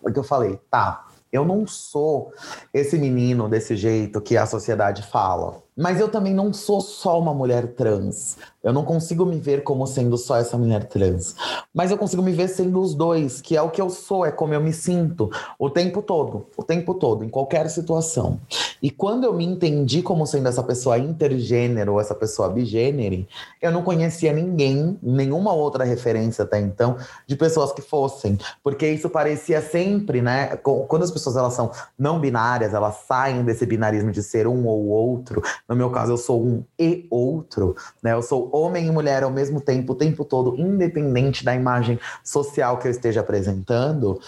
[0.00, 2.32] porque eu falei, tá, eu não sou
[2.72, 5.65] esse menino desse jeito que a sociedade fala.
[5.76, 8.38] Mas eu também não sou só uma mulher trans.
[8.64, 11.36] Eu não consigo me ver como sendo só essa mulher trans.
[11.72, 14.32] Mas eu consigo me ver sendo os dois, que é o que eu sou, é
[14.32, 18.40] como eu me sinto o tempo todo, o tempo todo, em qualquer situação.
[18.82, 23.26] E quando eu me entendi como sendo essa pessoa intergênero ou essa pessoa bigênero,
[23.60, 26.96] eu não conhecia ninguém, nenhuma outra referência até então,
[27.26, 28.38] de pessoas que fossem.
[28.64, 30.56] Porque isso parecia sempre, né?
[30.56, 34.86] Quando as pessoas elas são não binárias, elas saem desse binarismo de ser um ou
[34.86, 38.12] outro no meu caso, eu sou um e outro, né?
[38.12, 42.78] Eu sou homem e mulher ao mesmo tempo, o tempo todo, independente da imagem social
[42.78, 44.20] que eu esteja apresentando.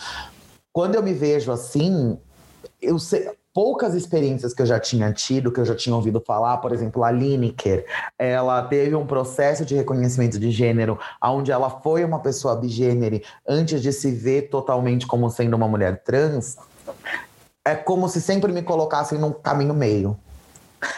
[0.73, 2.19] Quando eu me vejo assim,
[2.83, 6.59] eu sei, poucas experiências que eu já tinha tido, que eu já tinha ouvido falar,
[6.59, 7.85] por exemplo, a Lineker,
[8.19, 13.83] ela teve um processo de reconhecimento de gênero, onde ela foi uma pessoa bigênero antes
[13.83, 16.57] de se ver totalmente como sendo uma mulher trans.
[17.65, 20.17] É como se sempre me colocassem num caminho meio.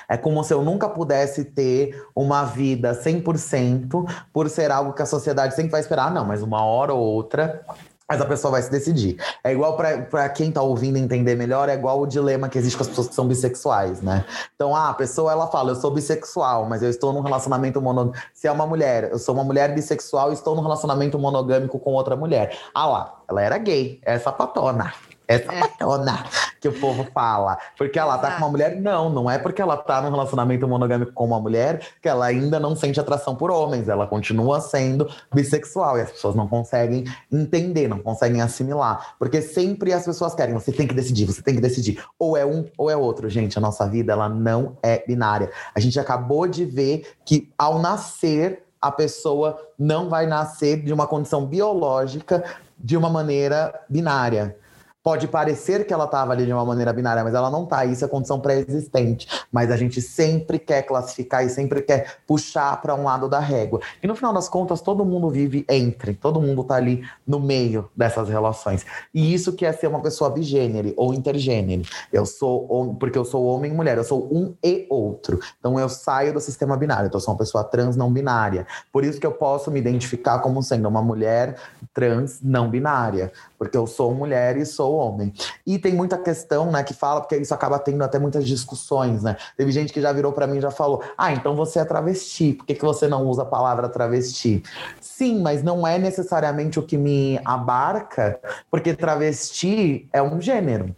[0.08, 5.06] É como se eu nunca pudesse ter uma vida 100% por ser algo que a
[5.06, 6.08] sociedade sempre vai esperar.
[6.08, 7.64] Ah, não, mas uma hora ou outra
[8.10, 9.22] mas a pessoa vai se decidir.
[9.44, 12.82] É igual para quem tá ouvindo entender melhor, é igual o dilema que existe com
[12.82, 14.24] as pessoas que são bissexuais, né?
[14.56, 18.18] Então, ah, a pessoa ela fala, eu sou bissexual, mas eu estou num relacionamento monogâmico.
[18.34, 21.92] Se é uma mulher, eu sou uma mulher bissexual e estou num relacionamento monogâmico com
[21.92, 22.58] outra mulher.
[22.74, 24.92] Ah lá, ela era gay, é sapatona.
[25.30, 25.60] Essa é.
[25.60, 26.24] patona
[26.60, 27.56] que o povo fala.
[27.78, 28.80] Porque ela tá com uma mulher?
[28.80, 32.58] Não, não é porque ela tá num relacionamento monogâmico com uma mulher que ela ainda
[32.58, 33.88] não sente atração por homens.
[33.88, 35.96] Ela continua sendo bissexual.
[35.96, 39.14] E as pessoas não conseguem entender, não conseguem assimilar.
[39.20, 42.04] Porque sempre as pessoas querem, você tem que decidir, você tem que decidir.
[42.18, 43.30] Ou é um ou é outro.
[43.30, 45.52] Gente, a nossa vida, ela não é binária.
[45.72, 51.06] A gente acabou de ver que ao nascer, a pessoa não vai nascer de uma
[51.06, 52.42] condição biológica
[52.76, 54.56] de uma maneira binária.
[55.02, 57.86] Pode parecer que ela estava ali de uma maneira binária, mas ela não está.
[57.86, 59.26] Isso é condição pré-existente.
[59.50, 63.80] Mas a gente sempre quer classificar e sempre quer puxar para um lado da régua.
[64.02, 67.88] E no final das contas, todo mundo vive entre, todo mundo está ali no meio
[67.96, 68.84] dessas relações.
[69.14, 71.82] E isso que é ser uma pessoa bigênero ou intergênero.
[72.12, 75.40] Eu sou porque eu sou homem e mulher, eu sou um e outro.
[75.58, 77.06] Então eu saio do sistema binário.
[77.06, 78.66] Então eu sou uma pessoa trans não binária.
[78.92, 81.56] Por isso que eu posso me identificar como sendo uma mulher
[81.94, 85.32] trans não binária, porque eu sou mulher e sou homem.
[85.66, 89.36] E tem muita questão, né, que fala, porque isso acaba tendo até muitas discussões, né?
[89.56, 92.54] Teve gente que já virou para mim e já falou: ah, então você é travesti,
[92.54, 94.62] por que, que você não usa a palavra travesti?
[95.00, 98.38] Sim, mas não é necessariamente o que me abarca,
[98.70, 100.94] porque travesti é um gênero.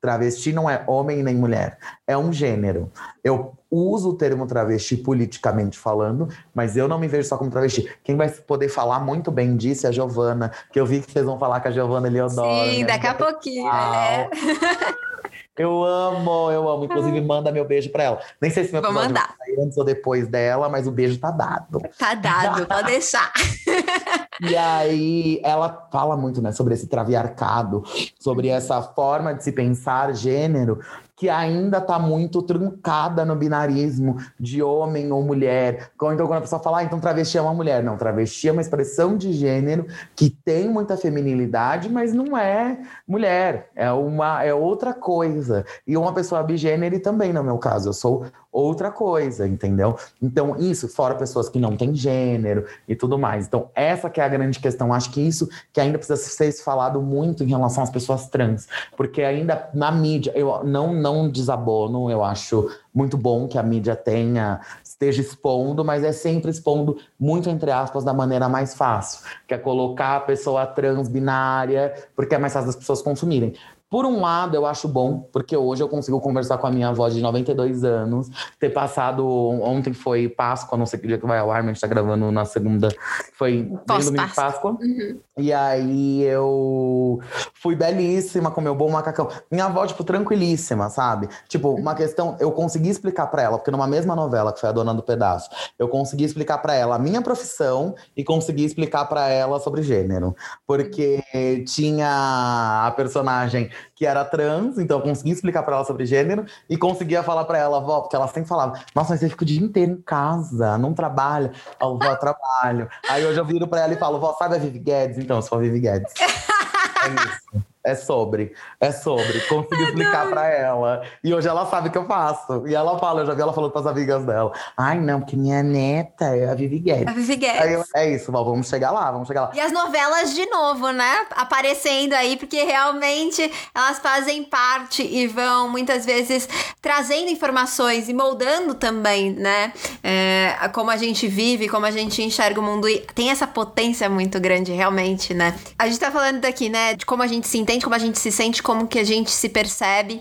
[0.00, 2.90] Travesti não é homem nem mulher, é um gênero.
[3.22, 7.88] Eu uso o termo travesti politicamente falando, mas eu não me vejo só como travesti.
[8.02, 11.24] Quem vai poder falar muito bem disso é a Giovana, que eu vi que vocês
[11.24, 12.70] vão falar com a Giovana Eliodoro.
[12.70, 13.70] Sim, daqui a pouquinho.
[13.70, 14.30] Né?
[15.58, 16.84] Eu amo, eu amo.
[16.84, 18.20] Inclusive, manda meu beijo pra ela.
[18.40, 21.30] Nem sei se meu episódio vai sair antes ou depois dela, mas o beijo tá
[21.30, 21.80] dado.
[21.98, 23.32] Tá dado, pode deixar.
[24.42, 27.84] E aí, ela fala muito, né, sobre esse traviarcado,
[28.18, 30.80] sobre essa forma de se pensar gênero,
[31.20, 35.90] que ainda está muito truncada no binarismo de homem ou mulher.
[35.94, 37.84] Então, quando a pessoa fala, ah, então travesti é uma mulher.
[37.84, 43.68] Não, travesti é uma expressão de gênero que tem muita feminilidade, mas não é mulher.
[43.76, 45.66] É, uma, é outra coisa.
[45.86, 47.90] E uma pessoa bigênero também, no meu caso.
[47.90, 49.96] Eu sou outra coisa, entendeu?
[50.20, 53.46] Então, isso, fora pessoas que não têm gênero e tudo mais.
[53.46, 54.92] Então, essa que é a grande questão.
[54.92, 58.68] Acho que isso que ainda precisa ser falado muito em relação às pessoas trans.
[58.96, 63.94] Porque ainda na mídia, eu não, não desabono, eu acho muito bom que a mídia
[63.94, 69.54] tenha, esteja expondo, mas é sempre expondo muito, entre aspas, da maneira mais fácil, que
[69.54, 73.54] é colocar a pessoa trans binária, porque é mais fácil das pessoas consumirem.
[73.90, 77.08] Por um lado, eu acho bom, porque hoje eu consigo conversar com a minha avó
[77.08, 79.26] de 92 anos, ter passado.
[79.28, 81.86] Ontem foi Páscoa, não sei que dia que vai ao ar, mas a gente tá
[81.88, 82.88] gravando na segunda.
[83.32, 84.78] Foi domingo de Páscoa.
[84.80, 85.18] Uhum.
[85.36, 87.18] E aí eu
[87.54, 89.28] fui belíssima, com meu bom macacão.
[89.50, 91.28] Minha avó, tipo, tranquilíssima, sabe?
[91.48, 94.72] Tipo, uma questão, eu consegui explicar para ela, porque numa mesma novela, que foi a
[94.72, 99.28] Dona do Pedaço, eu consegui explicar para ela a minha profissão e consegui explicar para
[99.28, 100.36] ela sobre gênero.
[100.64, 101.24] Porque
[101.66, 106.76] tinha a personagem que era trans, então eu conseguia explicar para ela sobre gênero e
[106.76, 109.60] conseguia falar para ela, vó, porque ela sempre falava: Nossa, mas você fica o dia
[109.60, 111.52] inteiro em casa, não trabalha.
[111.80, 112.88] Eu, vó, trabalho.
[113.08, 115.18] Aí hoje eu viro para ela e falo: Vó, sabe a Vivi Guedes?
[115.18, 116.12] Então, eu sou a Vivi Guedes.
[116.20, 117.69] é isso.
[117.82, 119.40] É sobre, é sobre.
[119.48, 121.02] Consegui explicar para ela.
[121.24, 122.68] E hoje ela sabe o que eu faço.
[122.68, 124.52] E ela fala, eu já vi ela falando pras amigas dela.
[124.76, 127.06] Ai, não, porque minha neta é a Vivi Guedes.
[127.08, 127.88] A Vivi Guedes.
[127.94, 129.50] Aí, é isso, Val, vamos chegar lá, vamos chegar lá.
[129.54, 131.26] E as novelas de novo, né?
[131.30, 136.46] Aparecendo aí, porque realmente elas fazem parte e vão muitas vezes
[136.82, 139.72] trazendo informações e moldando também, né?
[140.02, 142.86] É, como a gente vive, como a gente enxerga o mundo.
[142.86, 145.58] E tem essa potência muito grande, realmente, né?
[145.78, 148.18] A gente tá falando daqui, né, de como a gente se entende, como a gente
[148.18, 150.20] se sente, como que a gente se percebe.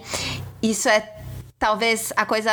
[0.62, 1.16] Isso é
[1.58, 2.52] talvez a coisa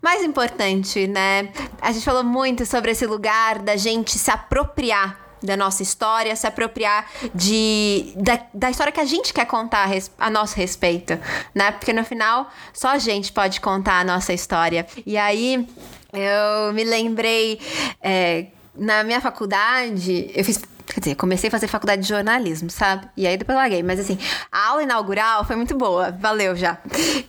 [0.00, 1.50] mais importante, né?
[1.80, 6.46] A gente falou muito sobre esse lugar da gente se apropriar da nossa história, se
[6.46, 11.18] apropriar de, da, da história que a gente quer contar a, a nosso respeito,
[11.54, 11.70] né?
[11.70, 14.86] Porque no final só a gente pode contar a nossa história.
[15.06, 15.68] E aí
[16.12, 17.60] eu me lembrei
[18.02, 20.60] é, na minha faculdade, eu fiz
[20.92, 23.08] Quer dizer, comecei a fazer faculdade de jornalismo, sabe?
[23.16, 23.82] E aí depois larguei.
[23.82, 24.18] Mas assim,
[24.50, 26.10] a aula inaugural foi muito boa.
[26.12, 26.78] Valeu já.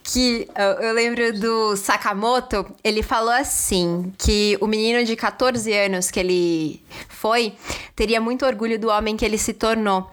[0.03, 0.47] Que
[0.81, 6.83] eu lembro do Sakamoto, ele falou assim: que o menino de 14 anos que ele
[7.09, 7.53] foi
[7.95, 10.09] teria muito orgulho do homem que ele se tornou.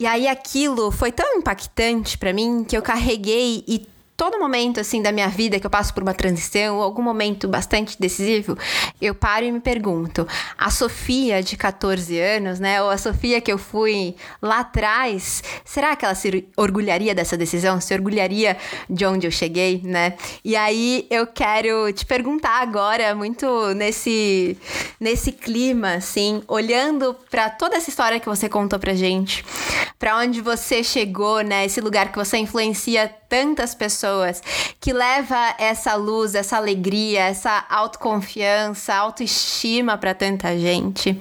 [0.00, 3.86] E aí aquilo foi tão impactante para mim que eu carreguei e
[4.16, 7.98] todo momento assim da minha vida que eu passo por uma transição, algum momento bastante
[7.98, 8.56] decisivo,
[9.00, 13.52] eu paro e me pergunto: a Sofia de 14 anos, né, ou a Sofia que
[13.52, 17.80] eu fui lá atrás, será que ela se orgulharia dessa decisão?
[17.80, 18.56] Se orgulharia
[18.88, 20.14] de onde eu cheguei, né?
[20.44, 24.56] E aí eu quero te perguntar agora, muito nesse
[25.00, 29.44] nesse clima assim, olhando para toda essa história que você contou pra gente,
[29.98, 34.40] para onde você chegou, né, esse lugar que você influencia tantas pessoas,
[34.80, 41.10] que leva essa luz, essa alegria, essa autoconfiança, autoestima para tanta gente.
[41.10, 41.18] O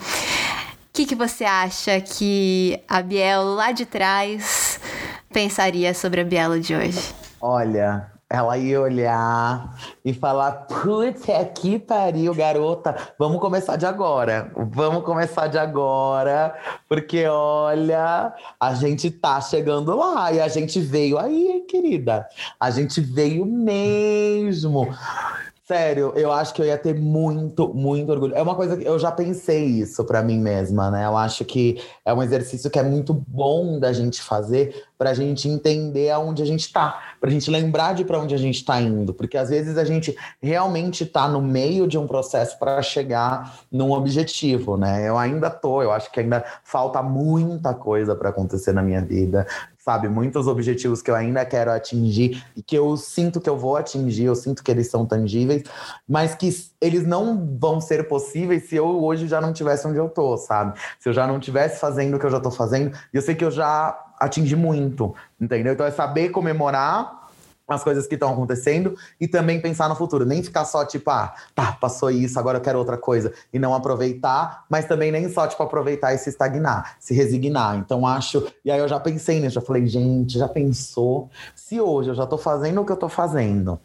[0.94, 4.80] que, que você acha que a Biel lá de trás
[5.34, 7.16] pensaria sobre a Biela de hoje?
[7.42, 12.96] Olha, ela ia olhar e falar: Putz, é que pariu, garota.
[13.20, 14.52] Vamos começar de agora.
[14.56, 16.56] Vamos começar de agora.
[16.90, 22.28] Porque, olha, a gente tá chegando lá e a gente veio aí, querida.
[22.60, 24.90] A gente veio mesmo.
[25.66, 28.36] Sério, eu acho que eu ia ter muito, muito orgulho.
[28.36, 31.06] É uma coisa que eu já pensei isso para mim mesma, né?
[31.06, 35.14] Eu acho que é um exercício que é muito bom da gente fazer para a
[35.14, 38.56] gente entender aonde a gente está, para a gente lembrar de para onde a gente
[38.56, 42.82] está indo, porque às vezes a gente realmente está no meio de um processo para
[42.82, 45.08] chegar num objetivo, né?
[45.08, 49.48] Eu ainda tô, eu acho que ainda falta muita coisa para acontecer na minha vida
[49.84, 50.08] sabe?
[50.08, 54.24] Muitos objetivos que eu ainda quero atingir e que eu sinto que eu vou atingir,
[54.24, 55.64] eu sinto que eles são tangíveis,
[56.08, 56.50] mas que
[56.80, 60.80] eles não vão ser possíveis se eu hoje já não tivesse onde eu tô, sabe?
[61.00, 63.44] Se eu já não tivesse fazendo o que eu já tô fazendo, eu sei que
[63.44, 63.92] eu já
[64.24, 65.74] atingir muito, entendeu?
[65.74, 67.24] Então é saber comemorar
[67.68, 70.26] as coisas que estão acontecendo e também pensar no futuro.
[70.26, 73.74] Nem ficar só tipo, ah, tá, passou isso, agora eu quero outra coisa e não
[73.74, 77.78] aproveitar, mas também nem só tipo aproveitar e se estagnar, se resignar.
[77.78, 82.10] Então acho, e aí eu já pensei nisso, já falei, gente, já pensou se hoje
[82.10, 83.80] eu já tô fazendo o que eu tô fazendo,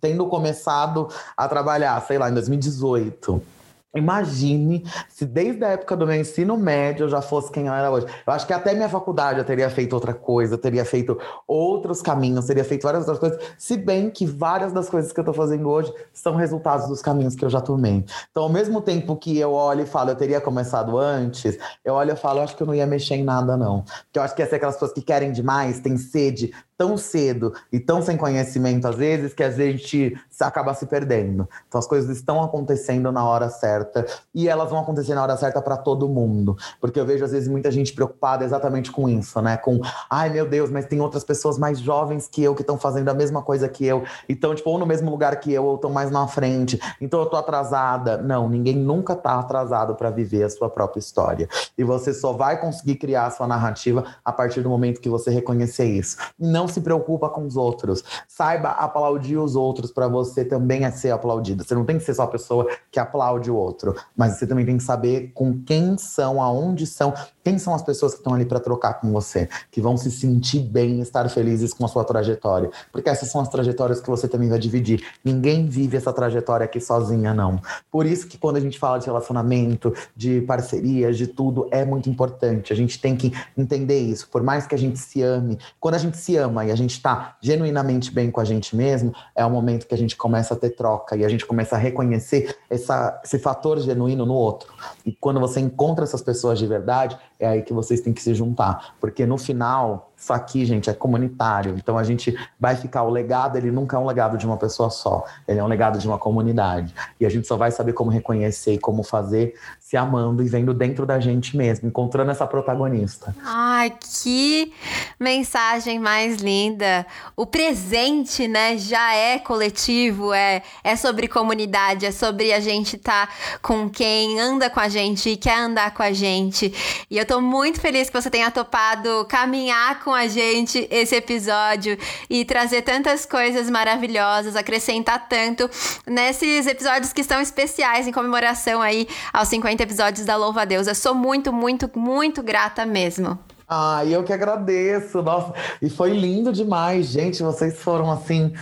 [0.00, 3.59] tendo começado a trabalhar, sei lá, em 2018
[3.94, 7.90] Imagine se desde a época do meu ensino médio eu já fosse quem eu era
[7.90, 8.06] hoje.
[8.26, 12.00] Eu acho que até minha faculdade eu teria feito outra coisa, eu teria feito outros
[12.00, 15.32] caminhos, teria feito várias outras coisas, se bem que várias das coisas que eu tô
[15.32, 18.04] fazendo hoje são resultados dos caminhos que eu já tomei.
[18.30, 22.12] Então, ao mesmo tempo que eu olho e falo, eu teria começado antes, eu olho
[22.12, 23.82] e falo, acho que eu não ia mexer em nada, não.
[23.82, 27.52] Porque eu acho que ia ser aquelas pessoas que querem demais, têm sede, tão cedo
[27.70, 31.46] e tão sem conhecimento às vezes que a gente acaba se perdendo.
[31.68, 35.60] Então as coisas estão acontecendo na hora certa e elas vão acontecer na hora certa
[35.60, 39.58] para todo mundo, porque eu vejo às vezes muita gente preocupada exatamente com isso, né?
[39.58, 39.78] Com,
[40.08, 43.14] ai meu Deus, mas tem outras pessoas mais jovens que eu que estão fazendo a
[43.14, 46.10] mesma coisa que eu, então tipo ou no mesmo lugar que eu ou estão mais
[46.10, 48.16] na frente, então eu tô atrasada.
[48.16, 52.58] Não, ninguém nunca tá atrasado para viver a sua própria história e você só vai
[52.58, 56.16] conseguir criar a sua narrativa a partir do momento que você reconhecer isso.
[56.38, 58.02] Não se preocupa com os outros.
[58.28, 61.64] Saiba aplaudir os outros para você também é ser aplaudido.
[61.64, 64.64] Você não tem que ser só a pessoa que aplaude o outro, mas você também
[64.64, 67.12] tem que saber com quem são, aonde são,
[67.42, 70.60] quem são as pessoas que estão ali para trocar com você, que vão se sentir
[70.60, 74.48] bem, estar felizes com a sua trajetória, porque essas são as trajetórias que você também
[74.48, 75.04] vai dividir.
[75.24, 77.60] Ninguém vive essa trajetória aqui sozinha, não.
[77.90, 82.08] Por isso que quando a gente fala de relacionamento, de parcerias, de tudo, é muito
[82.08, 82.72] importante.
[82.72, 84.28] A gente tem que entender isso.
[84.28, 86.92] Por mais que a gente se ame, quando a gente se ama e a gente
[86.92, 90.56] está genuinamente bem com a gente mesmo, é o momento que a gente começa a
[90.56, 94.72] ter troca e a gente começa a reconhecer essa, esse fator genuíno no outro.
[95.04, 98.34] E quando você encontra essas pessoas de verdade, é aí que vocês têm que se
[98.34, 98.94] juntar.
[99.00, 101.74] Porque no final, isso aqui, gente, é comunitário.
[101.76, 103.02] Então a gente vai ficar.
[103.02, 105.24] O legado, ele nunca é um legado de uma pessoa só.
[105.48, 106.94] Ele é um legado de uma comunidade.
[107.18, 109.54] E a gente só vai saber como reconhecer e como fazer
[109.90, 113.34] se amando e vendo dentro da gente mesmo, encontrando essa protagonista.
[113.42, 114.72] Ai, que
[115.18, 117.04] mensagem mais linda.
[117.34, 123.26] O presente, né, já é coletivo, é, é sobre comunidade, é sobre a gente estar
[123.26, 126.72] tá com quem anda com a gente e quer andar com a gente.
[127.10, 131.98] E eu tô muito feliz que você tenha topado caminhar com a gente esse episódio
[132.30, 135.68] e trazer tantas coisas maravilhosas, acrescentar tanto
[136.06, 140.86] nesses episódios que estão especiais em comemoração aí aos 50 episódios da Louva a Deus.
[140.86, 143.38] Eu sou muito, muito, muito grata mesmo.
[143.68, 145.22] Ah, eu que agradeço.
[145.22, 147.40] Nossa, e foi lindo demais, gente.
[147.42, 148.52] Vocês foram assim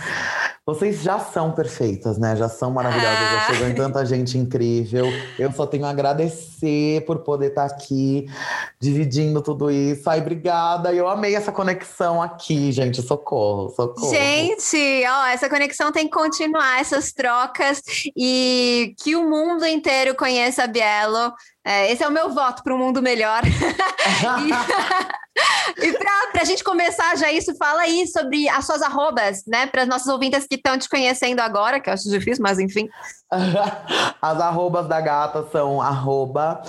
[0.69, 2.35] Vocês já são perfeitas, né?
[2.35, 3.31] Já são maravilhosas, ah.
[3.31, 5.07] já chegou em tanta gente incrível.
[5.39, 8.27] Eu só tenho a agradecer por poder estar aqui
[8.79, 10.07] dividindo tudo isso.
[10.07, 10.93] Ai, obrigada.
[10.93, 13.01] Eu amei essa conexão aqui, gente.
[13.01, 14.11] Socorro, socorro.
[14.11, 17.81] Gente, ó, essa conexão tem que continuar, essas trocas
[18.15, 21.33] e que o mundo inteiro conheça a Bielo.
[21.69, 23.43] É, esse é o meu voto para um mundo melhor.
[25.77, 29.67] e, e para a gente começar já isso, fala aí sobre as suas arrobas, né?
[29.67, 32.89] Para as nossas ouvintes que estão te conhecendo agora, que eu acho difícil, mas enfim.
[34.21, 36.61] As arrobas da gata são arroba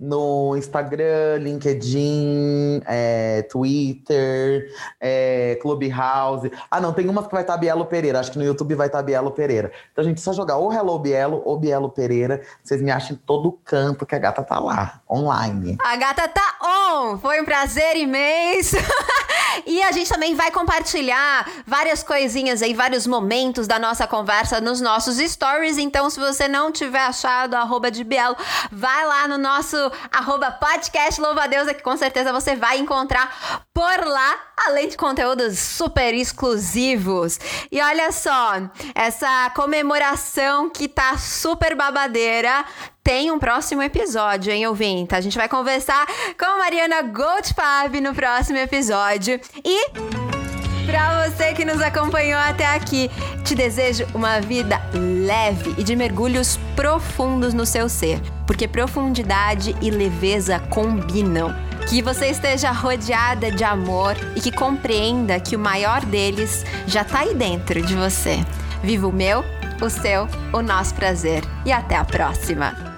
[0.00, 6.50] no Instagram, LinkedIn, é, Twitter, é, Clubhouse.
[6.70, 8.18] Ah, não, tem umas que vai estar tá Bielo Pereira.
[8.18, 9.70] Acho que no YouTube vai estar tá Bielo Pereira.
[9.92, 12.40] Então, gente, só jogar ou Hello Bielo ou Bielo Pereira.
[12.62, 15.76] Vocês me acham em todo canto que a gata tá lá, online.
[15.84, 17.18] A gata tá on!
[17.18, 18.76] Foi um prazer imenso!
[19.66, 24.80] e a gente também vai compartilhar várias coisinhas aí, vários momentos da nossa conversa nos
[24.80, 25.76] nossos stories.
[25.76, 28.36] Então, se você não tiver achado arroba de Bielo,
[28.70, 29.76] vai lá no nosso
[30.12, 34.36] arroba podcast Louva Deus, que com certeza você vai encontrar por lá,
[34.68, 37.40] além de conteúdos super exclusivos.
[37.72, 38.52] E olha só,
[38.94, 42.64] essa comemoração que tá super babadeira
[43.02, 45.12] tem um próximo episódio, hein, ouvinte?
[45.12, 46.06] A gente vai conversar
[46.38, 49.40] com a Mariana Goldfarb no próximo episódio.
[49.64, 50.43] E
[50.84, 53.10] para você que nos acompanhou até aqui,
[53.44, 59.90] te desejo uma vida leve e de mergulhos profundos no seu ser, porque profundidade e
[59.90, 61.54] leveza combinam.
[61.88, 67.20] Que você esteja rodeada de amor e que compreenda que o maior deles já está
[67.20, 68.44] aí dentro de você.
[68.82, 69.44] Viva o meu,
[69.82, 71.42] o seu, o nosso prazer.
[71.64, 72.93] E até a próxima!